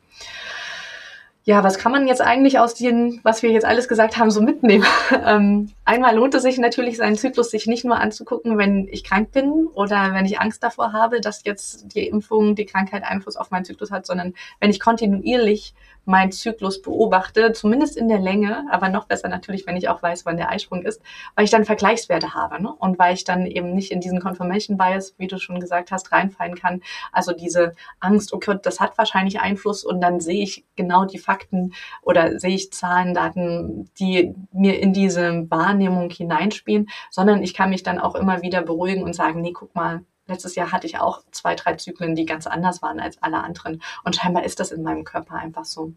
ja, 1.49 1.63
was 1.63 1.79
kann 1.79 1.93
man 1.93 2.09
jetzt 2.09 2.21
eigentlich 2.21 2.59
aus 2.59 2.75
dem, 2.75 3.21
was 3.23 3.45
wir 3.45 3.53
jetzt 3.53 3.65
alles 3.65 3.87
gesagt 3.87 4.19
haben, 4.19 4.31
so 4.31 4.43
mitnehmen? 4.43 4.85
Ähm, 5.25 5.73
einmal 5.85 6.15
lohnt 6.15 6.35
es 6.35 6.43
sich 6.43 6.59
natürlich, 6.59 6.97
seinen 6.97 7.17
Zyklus 7.17 7.51
sich 7.51 7.67
nicht 7.67 7.85
nur 7.85 7.99
anzugucken, 7.99 8.59
wenn 8.59 8.87
ich 8.89 9.03
krank 9.03 9.33
bin 9.33 9.67
oder 9.75 10.13
wenn 10.13 10.25
ich 10.25 10.41
Angst 10.41 10.63
davor 10.63 10.93
habe, 10.93 11.21
dass 11.21 11.43
jetzt 11.45 11.95
die 11.95 12.07
Impfung, 12.07 12.55
die 12.55 12.67
Krankheit 12.67 13.03
Einfluss 13.03 13.37
auf 13.37 13.51
meinen 13.51 13.65
Zyklus 13.65 13.91
hat, 13.91 14.07
sondern 14.07 14.35
wenn 14.61 14.71
ich 14.71 14.81
kontinuierlich 14.81 15.75
meinen 16.07 16.33
Zyklus 16.33 16.81
beobachte, 16.81 17.53
zumindest 17.53 17.97
in 17.97 18.09
der 18.09 18.19
Länge, 18.19 18.65
aber 18.71 18.89
noch 18.89 19.07
besser 19.07 19.29
natürlich, 19.29 19.67
wenn 19.67 19.77
ich 19.77 19.89
auch 19.89 20.03
weiß, 20.03 20.25
wann 20.25 20.37
der 20.37 20.51
Eisprung 20.51 20.83
ist, 20.83 21.03
weil 21.35 21.45
ich 21.45 21.51
dann 21.51 21.65
Vergleichswerte 21.65 22.35
habe 22.35 22.63
ne? 22.63 22.73
und 22.73 22.99
weil 22.99 23.15
ich 23.15 23.25
dann 23.25 23.47
eben 23.47 23.75
nicht 23.75 23.91
in 23.91 24.01
diesen 24.01 24.21
Confirmation 24.21 24.77
Bias, 24.77 25.15
wie 25.19 25.27
du 25.27 25.39
schon 25.39 25.61
gesagt 25.61 25.91
hast, 25.91 26.13
reinfallen 26.13 26.55
kann. 26.55 26.83
Also 27.13 27.33
diese 27.33 27.75
Angst, 28.01 28.33
okay, 28.33 28.57
das 28.63 28.81
hat 28.81 28.97
wahrscheinlich 28.99 29.41
Einfluss 29.41 29.85
und 29.85 30.01
dann 30.01 30.21
sehe 30.21 30.43
ich 30.43 30.65
genau 30.77 31.05
die 31.05 31.19
Fakten 31.19 31.73
oder 32.03 32.39
sehe 32.39 32.55
ich 32.55 32.73
Zahlen, 32.73 33.15
Daten, 33.15 33.91
die 33.99 34.35
mir 34.53 34.81
in 34.81 34.93
diese 34.93 35.51
Wahrnehmung 35.51 36.11
hineinspielen, 36.11 36.89
sondern 37.11 37.43
ich 37.43 37.55
kann 37.55 37.71
mich 37.71 37.83
dann 37.83 37.99
auch 37.99 38.15
immer 38.15 38.43
wieder 38.43 38.63
beruhigen 38.63 39.03
und 39.03 39.15
sagen, 39.15 39.41
nee, 39.41 39.53
guck 39.53 39.75
mal, 39.75 40.03
letztes 40.27 40.55
Jahr 40.55 40.73
hatte 40.73 40.87
ich 40.87 40.99
auch 40.99 41.23
zwei, 41.31 41.55
drei 41.55 41.75
Zyklen, 41.75 42.15
die 42.15 42.27
ganz 42.27 42.47
anders 42.47 42.83
waren 42.83 43.01
als 43.01 43.23
alle 43.23 43.43
anderen. 43.43 43.83
Und 44.05 44.17
scheinbar 44.17 44.45
ist 44.45 44.61
das 44.61 44.73
in 44.73 44.83
meinem 44.83 45.05
Körper 45.05 45.35
einfach 45.35 45.65
so. 45.65 45.93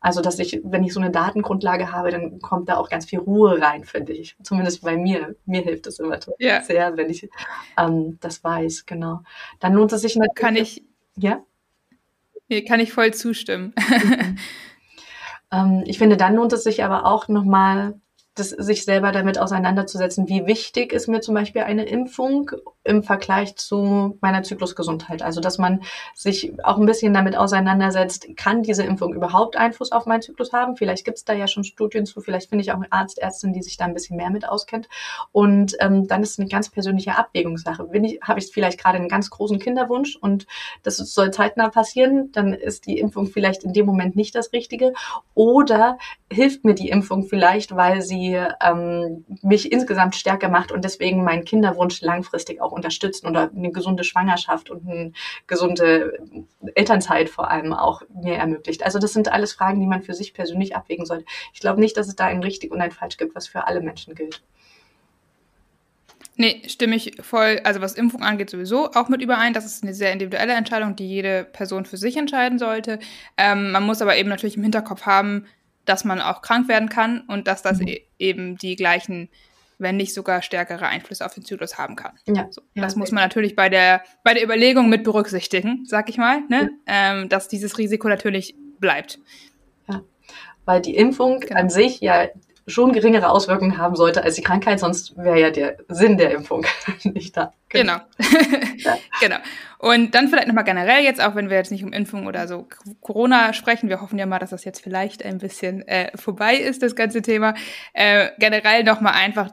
Also, 0.00 0.20
dass 0.20 0.38
ich, 0.38 0.60
wenn 0.64 0.84
ich 0.84 0.92
so 0.92 1.00
eine 1.00 1.10
Datengrundlage 1.10 1.92
habe, 1.92 2.10
dann 2.10 2.40
kommt 2.40 2.68
da 2.68 2.76
auch 2.76 2.88
ganz 2.88 3.06
viel 3.06 3.18
Ruhe 3.18 3.60
rein, 3.60 3.84
finde 3.84 4.12
ich. 4.12 4.36
Zumindest 4.42 4.82
bei 4.82 4.96
mir. 4.96 5.36
Mir 5.44 5.62
hilft 5.62 5.86
das 5.86 5.98
immer 5.98 6.18
ja. 6.38 6.62
sehr, 6.62 6.96
wenn 6.96 7.10
ich 7.10 7.28
ähm, 7.76 8.18
das 8.20 8.42
weiß, 8.42 8.86
genau. 8.86 9.22
Dann 9.60 9.74
lohnt 9.74 9.92
es 9.92 10.02
sich 10.02 10.16
natürlich. 10.16 10.34
Kann 10.36 10.56
ich. 10.56 10.84
Ja? 11.16 11.42
Nee, 12.48 12.62
kann 12.62 12.80
ich 12.80 12.92
voll 12.92 13.12
zustimmen. 13.12 13.74
Mhm. 13.76 14.38
ähm, 15.52 15.84
ich 15.86 15.98
finde, 15.98 16.16
dann 16.16 16.34
lohnt 16.34 16.52
es 16.52 16.64
sich 16.64 16.84
aber 16.84 17.04
auch 17.04 17.28
nochmal 17.28 18.00
das, 18.38 18.50
sich 18.50 18.84
selber 18.84 19.12
damit 19.12 19.38
auseinanderzusetzen, 19.38 20.28
wie 20.28 20.46
wichtig 20.46 20.92
ist 20.92 21.08
mir 21.08 21.20
zum 21.20 21.34
Beispiel 21.34 21.62
eine 21.62 21.84
Impfung 21.84 22.50
im 22.88 23.02
Vergleich 23.02 23.56
zu 23.56 24.18
meiner 24.20 24.42
Zyklusgesundheit. 24.42 25.22
Also, 25.22 25.40
dass 25.40 25.58
man 25.58 25.82
sich 26.14 26.52
auch 26.64 26.78
ein 26.78 26.86
bisschen 26.86 27.14
damit 27.14 27.36
auseinandersetzt, 27.36 28.28
kann 28.36 28.62
diese 28.62 28.82
Impfung 28.82 29.14
überhaupt 29.14 29.56
Einfluss 29.56 29.92
auf 29.92 30.06
meinen 30.06 30.22
Zyklus 30.22 30.52
haben? 30.52 30.76
Vielleicht 30.76 31.04
gibt 31.04 31.18
es 31.18 31.24
da 31.24 31.34
ja 31.34 31.46
schon 31.46 31.64
Studien 31.64 32.06
zu, 32.06 32.20
vielleicht 32.20 32.48
finde 32.48 32.62
ich 32.62 32.72
auch 32.72 32.76
einen 32.76 32.90
Arzt, 32.90 33.18
Ärztin, 33.18 33.52
die 33.52 33.62
sich 33.62 33.76
da 33.76 33.84
ein 33.84 33.94
bisschen 33.94 34.16
mehr 34.16 34.30
mit 34.30 34.48
auskennt. 34.48 34.88
Und 35.32 35.76
ähm, 35.80 36.06
dann 36.08 36.22
ist 36.22 36.30
es 36.30 36.38
eine 36.38 36.48
ganz 36.48 36.70
persönliche 36.70 37.16
Abwägungssache. 37.16 37.88
Ich, 37.92 38.20
habe 38.22 38.40
ich 38.40 38.50
vielleicht 38.52 38.80
gerade 38.80 38.98
einen 38.98 39.08
ganz 39.08 39.30
großen 39.30 39.58
Kinderwunsch 39.58 40.16
und 40.16 40.46
das 40.82 40.96
soll 40.96 41.30
zeitnah 41.30 41.68
passieren, 41.68 42.32
dann 42.32 42.54
ist 42.54 42.86
die 42.86 42.98
Impfung 42.98 43.26
vielleicht 43.26 43.64
in 43.64 43.72
dem 43.72 43.86
Moment 43.86 44.16
nicht 44.16 44.34
das 44.34 44.52
Richtige. 44.52 44.92
Oder 45.34 45.98
hilft 46.30 46.64
mir 46.64 46.74
die 46.74 46.88
Impfung 46.88 47.24
vielleicht, 47.24 47.76
weil 47.76 48.02
sie 48.02 48.38
ähm, 48.62 49.24
mich 49.42 49.70
insgesamt 49.72 50.16
stärker 50.16 50.48
macht 50.48 50.72
und 50.72 50.84
deswegen 50.84 51.24
meinen 51.24 51.44
Kinderwunsch 51.44 52.00
langfristig 52.02 52.60
auch 52.60 52.72
unterstützen 52.78 53.26
oder 53.26 53.50
eine 53.54 53.70
gesunde 53.70 54.04
Schwangerschaft 54.04 54.70
und 54.70 54.88
eine 54.88 55.12
gesunde 55.46 56.18
Elternzeit 56.74 57.28
vor 57.28 57.50
allem 57.50 57.72
auch 57.72 58.02
mir 58.22 58.36
ermöglicht. 58.36 58.82
Also 58.84 58.98
das 58.98 59.12
sind 59.12 59.30
alles 59.30 59.52
Fragen, 59.52 59.80
die 59.80 59.86
man 59.86 60.02
für 60.02 60.14
sich 60.14 60.32
persönlich 60.32 60.74
abwägen 60.74 61.04
sollte. 61.04 61.24
Ich 61.52 61.60
glaube 61.60 61.80
nicht, 61.80 61.96
dass 61.96 62.08
es 62.08 62.16
da 62.16 62.26
ein 62.26 62.42
richtig 62.42 62.70
und 62.70 62.80
ein 62.80 62.92
falsch 62.92 63.16
gibt, 63.16 63.34
was 63.34 63.48
für 63.48 63.66
alle 63.66 63.80
Menschen 63.80 64.14
gilt. 64.14 64.42
Nee, 66.40 66.62
stimme 66.68 66.94
ich 66.94 67.16
voll, 67.20 67.60
also 67.64 67.80
was 67.80 67.94
Impfung 67.94 68.22
angeht, 68.22 68.48
sowieso 68.48 68.92
auch 68.92 69.08
mit 69.08 69.20
überein. 69.20 69.54
Das 69.54 69.66
ist 69.66 69.82
eine 69.82 69.92
sehr 69.92 70.12
individuelle 70.12 70.52
Entscheidung, 70.52 70.94
die 70.94 71.08
jede 71.08 71.42
Person 71.42 71.84
für 71.84 71.96
sich 71.96 72.16
entscheiden 72.16 72.60
sollte. 72.60 73.00
Ähm, 73.36 73.72
man 73.72 73.82
muss 73.82 74.00
aber 74.00 74.16
eben 74.16 74.28
natürlich 74.28 74.56
im 74.56 74.62
Hinterkopf 74.62 75.04
haben, 75.04 75.46
dass 75.84 76.04
man 76.04 76.20
auch 76.20 76.40
krank 76.40 76.68
werden 76.68 76.88
kann 76.88 77.22
und 77.22 77.48
dass 77.48 77.62
das 77.62 77.80
mhm. 77.80 77.88
e 77.88 78.02
eben 78.20 78.56
die 78.56 78.76
gleichen, 78.76 79.28
wenn 79.78 79.96
nicht 79.96 80.12
sogar 80.12 80.42
stärkere 80.42 80.86
Einflüsse 80.86 81.24
auf 81.24 81.34
den 81.34 81.44
Zyklus 81.44 81.78
haben 81.78 81.96
kann. 81.96 82.18
Ja. 82.26 82.48
So, 82.50 82.62
das 82.74 82.94
ja, 82.94 82.98
muss 82.98 83.12
man 83.12 83.22
natürlich 83.24 83.56
bei 83.56 83.68
der, 83.68 84.02
bei 84.24 84.34
der 84.34 84.42
Überlegung 84.42 84.88
mit 84.88 85.04
berücksichtigen, 85.04 85.84
sag 85.86 86.08
ich 86.08 86.18
mal, 86.18 86.42
ne? 86.48 86.70
Ja. 86.86 87.12
Ähm, 87.12 87.28
dass 87.28 87.48
dieses 87.48 87.78
Risiko 87.78 88.08
natürlich 88.08 88.54
bleibt. 88.80 89.18
Ja, 89.88 90.02
weil 90.64 90.80
die 90.80 90.96
Impfung 90.96 91.40
genau. 91.40 91.60
an 91.60 91.70
sich 91.70 92.00
ja 92.00 92.28
schon 92.68 92.92
geringere 92.92 93.30
Auswirkungen 93.30 93.78
haben 93.78 93.96
sollte 93.96 94.22
als 94.22 94.36
die 94.36 94.42
Krankheit, 94.42 94.80
sonst 94.80 95.16
wäre 95.16 95.40
ja 95.40 95.50
der 95.50 95.76
Sinn 95.88 96.16
der 96.16 96.30
Impfung 96.32 96.64
nicht 97.02 97.36
da. 97.36 97.52
Genau. 97.68 97.96
ja. 98.76 98.98
genau. 99.20 99.36
Und 99.78 100.14
dann 100.14 100.28
vielleicht 100.28 100.48
nochmal 100.48 100.64
generell 100.64 101.02
jetzt, 101.02 101.20
auch 101.22 101.34
wenn 101.34 101.50
wir 101.50 101.56
jetzt 101.56 101.70
nicht 101.70 101.84
um 101.84 101.92
Impfung 101.92 102.26
oder 102.26 102.48
so 102.48 102.66
Corona 103.00 103.52
sprechen, 103.52 103.88
wir 103.88 104.00
hoffen 104.00 104.18
ja 104.18 104.26
mal, 104.26 104.38
dass 104.38 104.50
das 104.50 104.64
jetzt 104.64 104.82
vielleicht 104.82 105.24
ein 105.24 105.38
bisschen 105.38 105.86
äh, 105.86 106.16
vorbei 106.16 106.56
ist, 106.56 106.82
das 106.82 106.96
ganze 106.96 107.22
Thema. 107.22 107.54
Äh, 107.92 108.30
generell 108.38 108.84
nochmal 108.84 109.14
einfach 109.14 109.50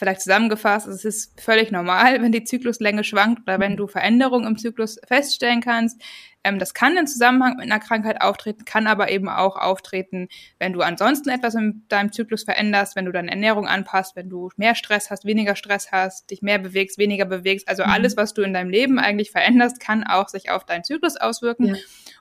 vielleicht 0.00 0.22
zusammengefasst, 0.22 0.88
es 0.88 1.04
ist 1.04 1.38
völlig 1.38 1.70
normal, 1.70 2.22
wenn 2.22 2.32
die 2.32 2.42
Zykluslänge 2.42 3.04
schwankt 3.04 3.42
oder 3.42 3.60
wenn 3.60 3.76
du 3.76 3.86
Veränderungen 3.86 4.46
im 4.46 4.56
Zyklus 4.56 4.98
feststellen 5.06 5.60
kannst. 5.60 6.00
Ähm, 6.42 6.58
das 6.58 6.72
kann 6.72 6.96
in 6.96 7.06
Zusammenhang 7.06 7.56
mit 7.56 7.70
einer 7.70 7.80
Krankheit 7.80 8.22
auftreten, 8.22 8.64
kann 8.64 8.86
aber 8.86 9.10
eben 9.10 9.28
auch 9.28 9.56
auftreten, 9.56 10.28
wenn 10.58 10.72
du 10.72 10.80
ansonsten 10.80 11.28
etwas 11.28 11.54
in 11.54 11.84
deinem 11.88 12.12
Zyklus 12.12 12.44
veränderst, 12.44 12.96
wenn 12.96 13.04
du 13.04 13.12
deine 13.12 13.30
Ernährung 13.30 13.68
anpasst, 13.68 14.16
wenn 14.16 14.30
du 14.30 14.48
mehr 14.56 14.74
Stress 14.74 15.10
hast, 15.10 15.26
weniger 15.26 15.54
Stress 15.54 15.92
hast, 15.92 16.30
dich 16.30 16.40
mehr 16.40 16.58
bewegst, 16.58 16.96
weniger 16.96 17.26
bewegst. 17.26 17.68
Also 17.68 17.84
mhm. 17.84 17.90
alles, 17.90 18.16
was 18.16 18.32
du 18.32 18.40
in 18.40 18.54
deinem 18.54 18.70
Leben 18.70 18.98
eigentlich 18.98 19.30
veränderst, 19.30 19.80
kann 19.80 20.02
auch 20.02 20.28
sich 20.28 20.50
auf 20.50 20.64
deinen 20.64 20.82
Zyklus 20.82 21.18
auswirken. 21.18 21.74
Ja. 21.74 21.76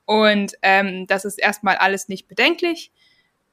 Und 0.05 0.51
ähm, 0.63 1.07
das 1.07 1.23
ist 1.23 1.39
erstmal 1.39 1.77
alles 1.77 2.09
nicht 2.09 2.27
bedenklich. 2.27 2.91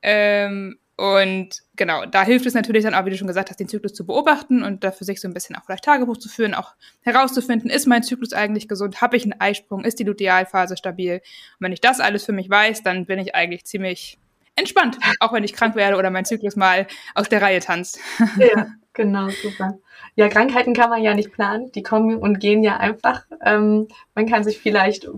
Ähm, 0.02 0.80
und 0.96 1.62
genau, 1.74 2.06
da 2.06 2.24
hilft 2.24 2.46
es 2.46 2.54
natürlich 2.54 2.84
dann 2.84 2.94
auch, 2.94 3.04
wie 3.04 3.10
du 3.10 3.18
schon 3.18 3.26
gesagt 3.26 3.50
hast, 3.50 3.60
den 3.60 3.68
Zyklus 3.68 3.92
zu 3.92 4.06
beobachten 4.06 4.62
und 4.62 4.82
dafür 4.82 5.04
sich 5.04 5.20
so 5.20 5.28
ein 5.28 5.34
bisschen 5.34 5.54
auch 5.54 5.64
vielleicht 5.64 5.84
Tagebuch 5.84 6.16
zu 6.16 6.30
führen, 6.30 6.54
auch 6.54 6.74
herauszufinden, 7.02 7.68
ist 7.68 7.86
mein 7.86 8.02
Zyklus 8.02 8.32
eigentlich 8.32 8.66
gesund, 8.66 9.02
habe 9.02 9.18
ich 9.18 9.24
einen 9.24 9.38
Eisprung, 9.38 9.84
ist 9.84 9.98
die 9.98 10.04
Lutealphase 10.04 10.76
stabil. 10.78 11.16
Und 11.16 11.22
wenn 11.60 11.72
ich 11.72 11.82
das 11.82 12.00
alles 12.00 12.24
für 12.24 12.32
mich 12.32 12.48
weiß, 12.48 12.82
dann 12.82 13.04
bin 13.04 13.18
ich 13.18 13.34
eigentlich 13.34 13.66
ziemlich 13.66 14.18
entspannt, 14.56 14.98
auch 15.20 15.32
wenn 15.32 15.44
ich 15.44 15.52
krank 15.52 15.76
werde 15.76 15.96
oder 15.96 16.10
mein 16.10 16.24
Zyklus 16.24 16.56
mal 16.56 16.86
aus 17.14 17.28
der 17.28 17.42
Reihe 17.42 17.60
tanzt. 17.60 18.00
Ja, 18.38 18.66
genau, 18.92 19.28
super. 19.28 19.78
Ja, 20.14 20.28
Krankheiten 20.28 20.72
kann 20.72 20.90
man 20.90 21.02
ja 21.02 21.14
nicht 21.14 21.32
planen. 21.32 21.70
Die 21.72 21.82
kommen 21.82 22.16
und 22.16 22.40
gehen 22.40 22.62
ja 22.62 22.78
einfach. 22.78 23.24
Ähm, 23.44 23.88
man 24.14 24.26
kann 24.26 24.44
sich 24.44 24.58
vielleicht 24.58 25.08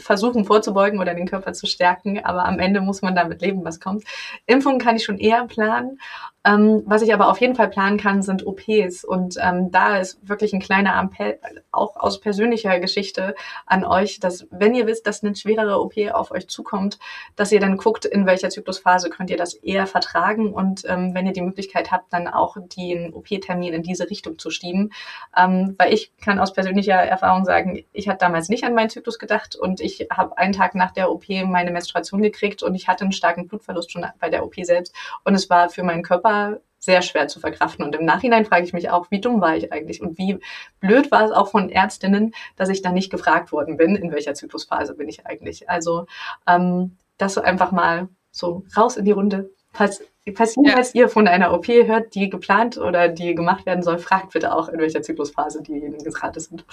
versuchen 0.00 0.44
vorzubeugen 0.44 1.00
oder 1.00 1.14
den 1.14 1.26
Körper 1.26 1.52
zu 1.52 1.66
stärken, 1.66 2.24
aber 2.24 2.44
am 2.44 2.58
Ende 2.60 2.80
muss 2.80 3.02
man 3.02 3.16
damit 3.16 3.40
leben, 3.40 3.64
was 3.64 3.80
kommt. 3.80 4.04
Impfungen 4.46 4.78
kann 4.78 4.96
ich 4.96 5.04
schon 5.04 5.18
eher 5.18 5.44
planen. 5.46 5.98
Ähm, 6.46 6.84
was 6.86 7.02
ich 7.02 7.12
aber 7.12 7.28
auf 7.28 7.40
jeden 7.40 7.56
Fall 7.56 7.68
planen 7.68 7.98
kann, 7.98 8.22
sind 8.22 8.46
OPs. 8.46 9.04
Und 9.04 9.36
ähm, 9.42 9.72
da 9.72 9.98
ist 9.98 10.28
wirklich 10.28 10.52
ein 10.52 10.60
kleiner 10.60 10.98
Appell, 11.02 11.40
auch 11.72 11.96
aus 11.96 12.20
persönlicher 12.20 12.78
Geschichte 12.78 13.34
an 13.66 13.84
euch, 13.84 14.20
dass 14.20 14.46
wenn 14.50 14.74
ihr 14.74 14.86
wisst, 14.86 15.08
dass 15.08 15.24
eine 15.24 15.34
schwerere 15.34 15.80
OP 15.80 15.94
auf 16.12 16.30
euch 16.30 16.48
zukommt, 16.48 16.98
dass 17.34 17.50
ihr 17.50 17.58
dann 17.58 17.76
guckt, 17.76 18.04
in 18.04 18.26
welcher 18.26 18.48
Zyklusphase 18.48 19.10
könnt 19.10 19.30
ihr 19.30 19.36
das 19.36 19.54
eher 19.54 19.88
vertragen 19.88 20.52
und 20.52 20.84
ähm, 20.86 21.14
wenn 21.14 21.26
ihr 21.26 21.32
die 21.32 21.42
Möglichkeit 21.42 21.90
habt, 21.90 22.12
dann 22.12 22.28
auch 22.28 22.56
den 22.76 23.12
OP-Termin 23.12 23.74
in 23.74 23.82
diese 23.82 24.08
Richtung 24.08 24.38
zu 24.38 24.50
schieben. 24.50 24.92
Ähm, 25.36 25.74
weil 25.78 25.92
ich 25.92 26.12
kann 26.18 26.38
aus 26.38 26.52
persönlicher 26.52 26.94
Erfahrung 26.94 27.44
sagen, 27.44 27.84
ich 27.92 28.08
hatte 28.08 28.18
damals 28.18 28.48
nicht 28.48 28.62
an 28.62 28.74
meinen 28.74 28.90
Zyklus 28.90 29.18
gedacht 29.18 29.56
und 29.56 29.80
ich 29.80 30.06
habe 30.12 30.38
einen 30.38 30.52
Tag 30.52 30.76
nach 30.76 30.92
der 30.92 31.10
OP 31.10 31.28
meine 31.28 31.72
Menstruation 31.72 32.22
gekriegt 32.22 32.62
und 32.62 32.76
ich 32.76 32.86
hatte 32.86 33.02
einen 33.02 33.12
starken 33.12 33.48
Blutverlust 33.48 33.90
schon 33.90 34.06
bei 34.20 34.30
der 34.30 34.44
OP 34.44 34.54
selbst 34.62 34.94
und 35.24 35.34
es 35.34 35.50
war 35.50 35.70
für 35.70 35.82
meinen 35.82 36.04
Körper 36.04 36.35
sehr 36.78 37.02
schwer 37.02 37.28
zu 37.28 37.40
verkraften. 37.40 37.84
Und 37.84 37.94
im 37.94 38.04
Nachhinein 38.04 38.44
frage 38.44 38.64
ich 38.64 38.72
mich 38.72 38.90
auch, 38.90 39.10
wie 39.10 39.20
dumm 39.20 39.40
war 39.40 39.56
ich 39.56 39.72
eigentlich 39.72 40.00
und 40.00 40.18
wie 40.18 40.38
blöd 40.80 41.10
war 41.10 41.24
es 41.24 41.32
auch 41.32 41.48
von 41.48 41.68
Ärztinnen, 41.68 42.34
dass 42.56 42.68
ich 42.68 42.80
da 42.80 42.92
nicht 42.92 43.10
gefragt 43.10 43.52
worden 43.52 43.76
bin, 43.76 43.96
in 43.96 44.12
welcher 44.12 44.34
Zyklusphase 44.34 44.94
bin 44.94 45.08
ich 45.08 45.26
eigentlich. 45.26 45.68
Also 45.68 46.06
ähm, 46.46 46.96
das 47.18 47.34
so 47.34 47.42
einfach 47.42 47.72
mal 47.72 48.08
so 48.30 48.64
raus 48.76 48.96
in 48.96 49.04
die 49.04 49.12
Runde. 49.12 49.50
Falls, 49.72 50.02
falls 50.34 50.54
jemals 50.54 50.92
ja. 50.92 51.02
ihr 51.02 51.08
von 51.08 51.28
einer 51.28 51.52
OP 51.52 51.66
hört, 51.68 52.14
die 52.14 52.30
geplant 52.30 52.78
oder 52.78 53.08
die 53.08 53.34
gemacht 53.34 53.66
werden 53.66 53.82
soll, 53.82 53.98
fragt 53.98 54.32
bitte 54.32 54.54
auch, 54.54 54.68
in 54.68 54.78
welcher 54.78 55.02
Zyklusphase 55.02 55.62
diejenigen 55.62 56.12
gerade 56.12 56.40
sind. 56.40 56.64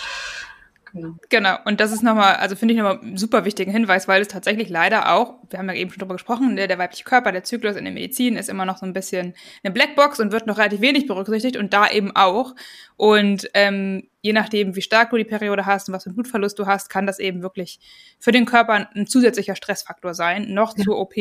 Genau. 0.94 1.16
genau. 1.30 1.58
Und 1.66 1.80
das 1.80 1.92
ist 1.92 2.04
nochmal, 2.04 2.36
also 2.36 2.56
finde 2.56 2.76
ich 2.76 2.80
nochmal 2.80 3.00
einen 3.00 3.18
super 3.18 3.46
wichtigen 3.46 3.72
Hinweis, 3.72 4.08
weil 4.08 4.22
es 4.22 4.28
tatsächlich 4.28 4.70
leider 4.70 5.12
auch, 5.12 5.36
wir 5.50 5.58
haben 5.58 5.68
ja 5.68 5.74
eben 5.74 5.90
schon 5.90 6.00
drüber 6.00 6.14
gesprochen, 6.14 6.56
der, 6.56 6.68
der 6.68 6.78
weibliche 6.78 7.04
Körper, 7.04 7.32
der 7.32 7.44
Zyklus 7.44 7.76
in 7.76 7.86
der 7.86 7.94
Medizin 7.94 8.38
ist 8.38 8.48
immer 8.48 8.66
noch 8.66 8.78
so 8.78 8.86
ein 8.86 8.94
bisschen 8.94 9.34
eine 9.64 9.74
Blackbox 9.74 10.20
und 10.20 10.32
wird 10.32 10.46
noch 10.46 10.60
relativ 10.60 10.82
wenig 10.82 11.08
berücksichtigt 11.08 11.58
und 11.58 11.74
da 11.74 11.90
eben 11.90 12.16
auch. 12.16 12.56
Und 12.96 13.50
ähm, 13.56 14.08
je 14.22 14.34
nachdem, 14.34 14.76
wie 14.76 14.84
stark 14.84 15.10
du 15.10 15.18
die 15.18 15.24
Periode 15.24 15.66
hast 15.66 15.90
und 15.90 15.96
was 15.96 16.04
für 16.04 16.10
einen 16.10 16.16
Blutverlust 16.16 16.60
du 16.60 16.68
hast, 16.68 16.90
kann 16.90 17.08
das 17.08 17.18
eben 17.18 17.42
wirklich 17.42 17.80
für 18.20 18.32
den 18.32 18.46
Körper 18.46 18.88
ein 18.94 19.08
zusätzlicher 19.08 19.56
Stressfaktor 19.56 20.14
sein, 20.14 20.54
noch 20.54 20.78
ja. 20.78 20.84
zur 20.84 21.00
OP 21.00 21.14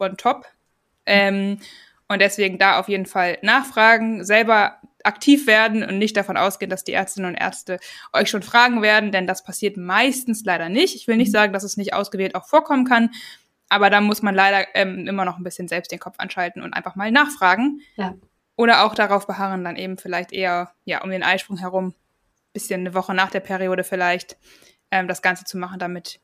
on 0.00 0.16
top. 0.16 0.46
Ähm, 1.06 1.58
und 2.08 2.20
deswegen 2.20 2.58
da 2.58 2.78
auf 2.78 2.88
jeden 2.88 3.06
Fall 3.06 3.38
nachfragen, 3.42 4.24
selber 4.24 4.78
aktiv 5.04 5.46
werden 5.46 5.82
und 5.82 5.98
nicht 5.98 6.16
davon 6.16 6.36
ausgehen, 6.36 6.70
dass 6.70 6.84
die 6.84 6.92
Ärztinnen 6.92 7.30
und 7.30 7.40
Ärzte 7.40 7.78
euch 8.12 8.30
schon 8.30 8.42
fragen 8.42 8.82
werden, 8.82 9.12
denn 9.12 9.26
das 9.26 9.44
passiert 9.44 9.76
meistens 9.76 10.44
leider 10.44 10.68
nicht. 10.68 10.94
Ich 10.94 11.08
will 11.08 11.16
nicht 11.16 11.28
mhm. 11.28 11.32
sagen, 11.32 11.52
dass 11.52 11.64
es 11.64 11.76
nicht 11.76 11.94
ausgewählt 11.94 12.34
auch 12.34 12.46
vorkommen 12.46 12.84
kann, 12.84 13.10
aber 13.68 13.88
da 13.90 14.00
muss 14.00 14.22
man 14.22 14.34
leider 14.34 14.66
ähm, 14.74 15.06
immer 15.06 15.24
noch 15.24 15.38
ein 15.38 15.44
bisschen 15.44 15.68
selbst 15.68 15.92
den 15.92 15.98
Kopf 15.98 16.16
anschalten 16.18 16.62
und 16.62 16.74
einfach 16.74 16.94
mal 16.94 17.10
nachfragen. 17.10 17.80
Ja. 17.96 18.14
Oder 18.56 18.84
auch 18.84 18.94
darauf 18.94 19.26
beharren, 19.26 19.64
dann 19.64 19.76
eben 19.76 19.96
vielleicht 19.96 20.32
eher 20.32 20.72
ja 20.84 21.02
um 21.02 21.10
den 21.10 21.22
Eisprung 21.22 21.56
herum, 21.56 21.94
bisschen 22.52 22.80
eine 22.80 22.94
Woche 22.94 23.14
nach 23.14 23.30
der 23.30 23.40
Periode 23.40 23.82
vielleicht, 23.82 24.36
ähm, 24.90 25.08
das 25.08 25.22
Ganze 25.22 25.44
zu 25.44 25.56
machen, 25.56 25.78
damit 25.78 26.20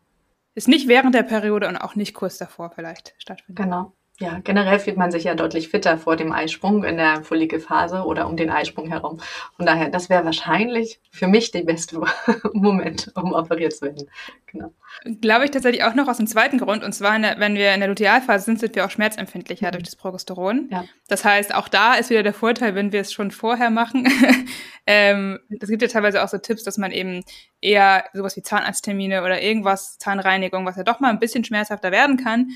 es 0.54 0.68
nicht 0.68 0.88
während 0.88 1.14
der 1.14 1.22
Periode 1.22 1.68
und 1.68 1.76
auch 1.76 1.94
nicht 1.94 2.14
kurz 2.14 2.36
davor 2.36 2.70
vielleicht 2.70 3.14
stattfindet. 3.18 3.64
Genau. 3.64 3.92
Ja, 4.20 4.40
generell 4.42 4.80
fühlt 4.80 4.96
man 4.96 5.12
sich 5.12 5.24
ja 5.24 5.36
deutlich 5.36 5.68
fitter 5.68 5.96
vor 5.96 6.16
dem 6.16 6.32
Eisprung 6.32 6.82
in 6.82 6.96
der 6.96 7.22
Follikelphase 7.22 8.02
oder 8.02 8.26
um 8.26 8.36
den 8.36 8.50
Eisprung 8.50 8.88
herum. 8.88 9.20
Von 9.56 9.64
daher, 9.64 9.90
das 9.90 10.10
wäre 10.10 10.24
wahrscheinlich 10.24 11.00
für 11.12 11.28
mich 11.28 11.52
der 11.52 11.62
beste 11.62 12.00
Moment, 12.52 13.12
um 13.14 13.32
operiert 13.32 13.74
zu 13.74 13.86
werden. 13.86 14.10
Genau. 14.46 14.72
Glaube 15.20 15.44
ich 15.44 15.52
tatsächlich 15.52 15.84
auch 15.84 15.94
noch 15.94 16.08
aus 16.08 16.16
dem 16.16 16.26
zweiten 16.26 16.58
Grund. 16.58 16.82
Und 16.82 16.92
zwar, 16.94 17.16
der, 17.20 17.38
wenn 17.38 17.54
wir 17.54 17.72
in 17.72 17.78
der 17.78 17.88
Lutealphase 17.88 18.46
sind, 18.46 18.58
sind 18.58 18.74
wir 18.74 18.86
auch 18.86 18.90
schmerzempfindlicher 18.90 19.68
mhm. 19.68 19.72
durch 19.72 19.84
das 19.84 19.94
Progesteron. 19.94 20.68
Ja. 20.72 20.84
Das 21.06 21.24
heißt, 21.24 21.54
auch 21.54 21.68
da 21.68 21.94
ist 21.94 22.10
wieder 22.10 22.24
der 22.24 22.34
Vorteil, 22.34 22.74
wenn 22.74 22.90
wir 22.90 23.02
es 23.02 23.12
schon 23.12 23.30
vorher 23.30 23.70
machen. 23.70 24.08
ähm, 24.86 25.38
es 25.60 25.68
gibt 25.68 25.82
ja 25.82 25.88
teilweise 25.88 26.24
auch 26.24 26.28
so 26.28 26.38
Tipps, 26.38 26.64
dass 26.64 26.76
man 26.76 26.90
eben 26.90 27.22
eher 27.60 28.04
sowas 28.14 28.36
wie 28.36 28.42
Zahnarzttermine 28.42 29.22
oder 29.22 29.40
irgendwas, 29.40 29.96
Zahnreinigung, 29.98 30.66
was 30.66 30.74
ja 30.74 30.82
doch 30.82 30.98
mal 30.98 31.10
ein 31.10 31.20
bisschen 31.20 31.44
schmerzhafter 31.44 31.92
werden 31.92 32.16
kann 32.16 32.48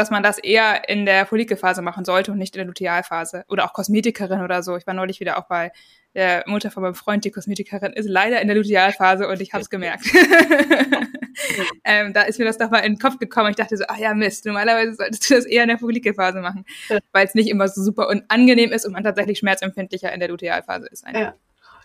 dass 0.00 0.10
man 0.10 0.22
das 0.22 0.38
eher 0.38 0.88
in 0.88 1.04
der 1.04 1.26
Follikelphase 1.26 1.82
machen 1.82 2.06
sollte 2.06 2.32
und 2.32 2.38
nicht 2.38 2.56
in 2.56 2.60
der 2.60 2.66
Lutealphase. 2.66 3.44
Oder 3.48 3.66
auch 3.66 3.74
Kosmetikerin 3.74 4.40
oder 4.40 4.62
so. 4.62 4.78
Ich 4.78 4.86
war 4.86 4.94
neulich 4.94 5.20
wieder 5.20 5.38
auch 5.38 5.46
bei 5.46 5.72
der 6.14 6.42
Mutter 6.46 6.70
von 6.70 6.82
meinem 6.82 6.94
Freund, 6.94 7.26
die 7.26 7.30
Kosmetikerin, 7.30 7.92
ist 7.92 8.08
leider 8.08 8.40
in 8.40 8.48
der 8.48 8.56
Lutealphase 8.56 9.28
und 9.28 9.42
ich 9.42 9.52
habe 9.52 9.60
es 9.60 9.68
gemerkt. 9.68 10.06
ähm, 11.84 12.14
da 12.14 12.22
ist 12.22 12.38
mir 12.38 12.46
das 12.46 12.56
doch 12.56 12.70
mal 12.70 12.78
in 12.78 12.94
den 12.94 12.98
Kopf 12.98 13.18
gekommen. 13.18 13.50
Ich 13.50 13.56
dachte 13.56 13.76
so, 13.76 13.84
ach 13.88 13.98
ja, 13.98 14.14
Mist, 14.14 14.46
normalerweise 14.46 14.94
solltest 14.94 15.28
du 15.28 15.34
das 15.34 15.44
eher 15.44 15.64
in 15.64 15.68
der 15.68 15.78
Follikelphase 15.78 16.40
machen, 16.40 16.64
weil 17.12 17.26
es 17.26 17.34
nicht 17.34 17.50
immer 17.50 17.68
so 17.68 17.82
super 17.82 18.08
unangenehm 18.08 18.72
ist 18.72 18.86
und 18.86 18.94
man 18.94 19.04
tatsächlich 19.04 19.38
schmerzempfindlicher 19.38 20.10
in 20.12 20.20
der 20.20 20.30
Lutealphase 20.30 20.88
ist. 20.90 21.06
Einfach. 21.06 21.20
Ja. 21.20 21.34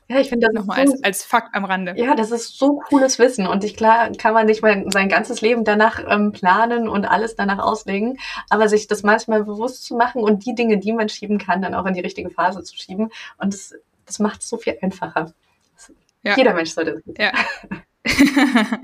Ja, 0.07 0.19
ich 0.19 0.29
finde 0.29 0.47
das 0.47 0.53
nochmal 0.53 0.85
so, 0.85 0.93
als, 0.93 1.03
als 1.03 1.23
Fakt 1.23 1.55
am 1.55 1.65
Rande. 1.65 1.95
Ja, 1.97 2.15
das 2.15 2.31
ist 2.31 2.59
so 2.59 2.79
cooles 2.89 3.17
Wissen 3.17 3.47
und 3.47 3.63
ich 3.63 3.75
klar 3.75 4.11
kann 4.11 4.33
man 4.33 4.45
nicht 4.45 4.61
mal 4.61 4.85
sein 4.91 5.09
ganzes 5.09 5.41
Leben 5.41 5.63
danach 5.63 6.03
ähm, 6.07 6.31
planen 6.31 6.87
und 6.87 7.05
alles 7.05 7.35
danach 7.35 7.59
auslegen, 7.59 8.19
aber 8.49 8.69
sich 8.69 8.87
das 8.87 9.01
manchmal 9.01 9.43
bewusst 9.43 9.83
zu 9.83 9.95
machen 9.95 10.21
und 10.21 10.45
die 10.45 10.53
Dinge, 10.53 10.77
die 10.77 10.93
man 10.93 11.09
schieben 11.09 11.39
kann, 11.39 11.61
dann 11.61 11.73
auch 11.73 11.85
in 11.85 11.95
die 11.95 12.01
richtige 12.01 12.29
Phase 12.29 12.63
zu 12.63 12.77
schieben 12.77 13.09
und 13.37 13.53
das, 13.53 13.73
das 14.05 14.19
macht 14.19 14.41
es 14.41 14.49
so 14.49 14.57
viel 14.57 14.77
einfacher. 14.81 15.33
Ja. 16.21 16.35
Jeder 16.37 16.53
Mensch 16.53 16.71
sollte 16.71 17.01
das. 17.05 17.15
Ja. 17.17 17.31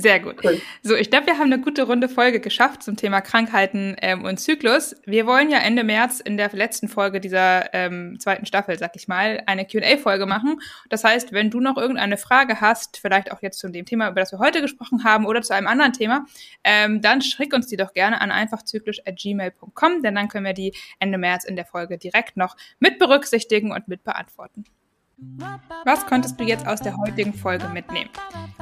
Sehr 0.00 0.20
gut. 0.20 0.36
Cool. 0.44 0.60
So, 0.82 0.94
ich 0.94 1.10
glaube, 1.10 1.26
wir 1.26 1.38
haben 1.38 1.52
eine 1.52 1.60
gute 1.60 1.82
runde 1.82 2.08
Folge 2.08 2.38
geschafft 2.38 2.84
zum 2.84 2.96
Thema 2.96 3.20
Krankheiten 3.20 3.96
ähm, 4.00 4.24
und 4.24 4.38
Zyklus. 4.38 4.94
Wir 5.06 5.26
wollen 5.26 5.50
ja 5.50 5.58
Ende 5.58 5.82
März 5.82 6.20
in 6.20 6.36
der 6.36 6.50
letzten 6.52 6.88
Folge 6.88 7.20
dieser 7.20 7.74
ähm, 7.74 8.18
zweiten 8.20 8.46
Staffel, 8.46 8.78
sag 8.78 8.94
ich 8.94 9.08
mal, 9.08 9.42
eine 9.46 9.66
Q&A-Folge 9.66 10.26
machen. 10.26 10.60
Das 10.88 11.02
heißt, 11.02 11.32
wenn 11.32 11.50
du 11.50 11.58
noch 11.58 11.76
irgendeine 11.76 12.16
Frage 12.16 12.60
hast, 12.60 12.98
vielleicht 12.98 13.32
auch 13.32 13.42
jetzt 13.42 13.58
zu 13.58 13.68
dem 13.68 13.86
Thema, 13.86 14.08
über 14.08 14.20
das 14.20 14.30
wir 14.30 14.38
heute 14.38 14.60
gesprochen 14.60 15.02
haben 15.02 15.26
oder 15.26 15.42
zu 15.42 15.52
einem 15.52 15.66
anderen 15.66 15.92
Thema, 15.92 16.26
ähm, 16.62 17.02
dann 17.02 17.20
schick 17.20 17.52
uns 17.52 17.66
die 17.66 17.76
doch 17.76 17.92
gerne 17.92 18.20
an 18.20 18.30
einfachzyklisch@gmail.com, 18.30 20.02
denn 20.02 20.14
dann 20.14 20.28
können 20.28 20.46
wir 20.46 20.54
die 20.54 20.74
Ende 21.00 21.18
März 21.18 21.44
in 21.44 21.56
der 21.56 21.66
Folge 21.66 21.98
direkt 21.98 22.36
noch 22.36 22.56
mit 22.78 23.00
berücksichtigen 23.00 23.72
und 23.72 23.88
mit 23.88 24.04
beantworten. 24.04 24.64
Was 25.84 26.06
konntest 26.06 26.38
du 26.38 26.44
jetzt 26.44 26.66
aus 26.66 26.80
der 26.80 26.96
heutigen 26.96 27.34
Folge 27.34 27.68
mitnehmen? 27.68 28.10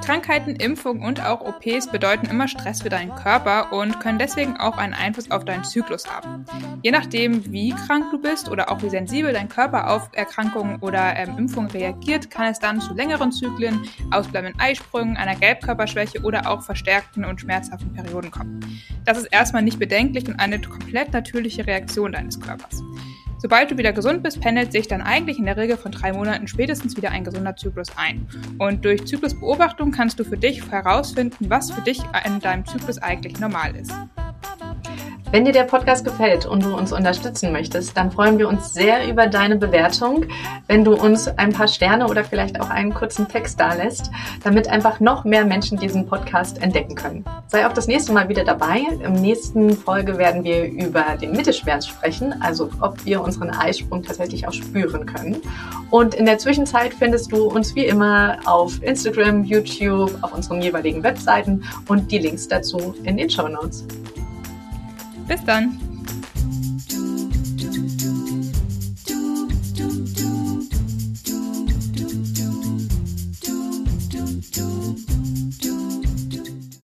Krankheiten, 0.02 0.56
Impfungen 0.56 1.02
und 1.02 1.24
auch 1.24 1.40
OPs 1.40 1.90
bedeuten 1.90 2.26
immer 2.26 2.48
Stress 2.48 2.82
für 2.82 2.88
deinen 2.88 3.14
Körper 3.14 3.72
und 3.72 4.00
können 4.00 4.18
deswegen 4.18 4.56
auch 4.56 4.76
einen 4.76 4.94
Einfluss 4.94 5.30
auf 5.30 5.44
deinen 5.44 5.64
Zyklus 5.64 6.06
haben. 6.06 6.44
Je 6.82 6.92
nachdem, 6.92 7.52
wie 7.52 7.70
krank 7.70 8.06
du 8.10 8.20
bist 8.20 8.50
oder 8.50 8.70
auch 8.70 8.82
wie 8.82 8.90
sensibel 8.90 9.32
dein 9.32 9.48
Körper 9.48 9.90
auf 9.90 10.10
Erkrankungen 10.12 10.76
oder 10.80 11.16
ähm, 11.16 11.36
Impfungen 11.36 11.70
reagiert, 11.70 12.30
kann 12.30 12.52
es 12.52 12.58
dann 12.58 12.80
zu 12.80 12.94
längeren 12.94 13.32
Zyklen, 13.32 13.82
ausbleibenden 14.10 14.60
Eisprüngen, 14.60 15.16
einer 15.16 15.34
Gelbkörperschwäche 15.34 16.22
oder 16.22 16.48
auch 16.48 16.62
verstärkten 16.62 17.24
und 17.24 17.40
schmerzhaften 17.40 17.92
Perioden 17.92 18.30
kommen. 18.30 18.60
Das 19.04 19.18
ist 19.18 19.26
erstmal 19.26 19.62
nicht 19.62 19.78
bedenklich 19.78 20.26
und 20.28 20.38
eine 20.38 20.60
komplett 20.60 21.12
natürliche 21.12 21.66
Reaktion 21.66 22.12
deines 22.12 22.40
Körpers. 22.40 22.82
Sobald 23.38 23.70
du 23.70 23.76
wieder 23.76 23.92
gesund 23.92 24.22
bist, 24.22 24.40
pendelt 24.40 24.72
sich 24.72 24.88
dann 24.88 25.02
eigentlich 25.02 25.38
in 25.38 25.44
der 25.44 25.56
Regel 25.56 25.76
von 25.76 25.92
drei 25.92 26.12
Monaten 26.12 26.48
spätestens 26.48 26.96
wieder 26.96 27.10
ein 27.10 27.22
gesunder 27.22 27.54
Zyklus 27.54 27.88
ein. 27.96 28.26
Und 28.58 28.84
durch 28.84 29.06
Zyklusbeobachtung 29.06 29.90
kannst 29.92 30.18
du 30.18 30.24
für 30.24 30.38
dich 30.38 30.70
herausfinden, 30.70 31.50
was 31.50 31.70
für 31.70 31.82
dich 31.82 32.00
in 32.24 32.40
deinem 32.40 32.64
Zyklus 32.64 32.98
eigentlich 32.98 33.38
normal 33.38 33.76
ist. 33.76 33.92
Wenn 35.36 35.44
dir 35.44 35.52
der 35.52 35.64
Podcast 35.64 36.02
gefällt 36.02 36.46
und 36.46 36.64
du 36.64 36.74
uns 36.74 36.94
unterstützen 36.94 37.52
möchtest, 37.52 37.94
dann 37.94 38.10
freuen 38.10 38.38
wir 38.38 38.48
uns 38.48 38.72
sehr 38.72 39.06
über 39.06 39.26
deine 39.26 39.56
Bewertung, 39.56 40.24
wenn 40.66 40.82
du 40.82 40.94
uns 40.94 41.28
ein 41.28 41.52
paar 41.52 41.68
Sterne 41.68 42.08
oder 42.08 42.24
vielleicht 42.24 42.58
auch 42.58 42.70
einen 42.70 42.94
kurzen 42.94 43.28
Text 43.28 43.60
dalässt, 43.60 44.10
damit 44.44 44.66
einfach 44.66 44.98
noch 44.98 45.24
mehr 45.24 45.44
Menschen 45.44 45.76
diesen 45.76 46.06
Podcast 46.06 46.62
entdecken 46.62 46.94
können. 46.94 47.22
Sei 47.48 47.66
auch 47.66 47.74
das 47.74 47.86
nächste 47.86 48.14
Mal 48.14 48.30
wieder 48.30 48.44
dabei. 48.44 48.80
Im 49.04 49.12
nächsten 49.12 49.76
Folge 49.76 50.16
werden 50.16 50.42
wir 50.42 50.70
über 50.70 51.04
den 51.20 51.32
Mittelschmerz 51.32 51.86
sprechen, 51.86 52.40
also 52.40 52.70
ob 52.80 53.04
wir 53.04 53.20
unseren 53.20 53.50
Eisprung 53.50 54.02
tatsächlich 54.02 54.48
auch 54.48 54.54
spüren 54.54 55.04
können. 55.04 55.42
Und 55.90 56.14
in 56.14 56.24
der 56.24 56.38
Zwischenzeit 56.38 56.94
findest 56.94 57.30
du 57.30 57.44
uns 57.44 57.74
wie 57.74 57.84
immer 57.84 58.38
auf 58.46 58.82
Instagram, 58.82 59.44
YouTube, 59.44 60.16
auf 60.22 60.32
unseren 60.32 60.62
jeweiligen 60.62 61.02
Webseiten 61.02 61.62
und 61.88 62.10
die 62.10 62.20
Links 62.20 62.48
dazu 62.48 62.94
in 63.02 63.18
den 63.18 63.28
Show 63.28 63.48
Notes. 63.48 63.84
Bis 65.26 65.44
dann. 65.44 65.85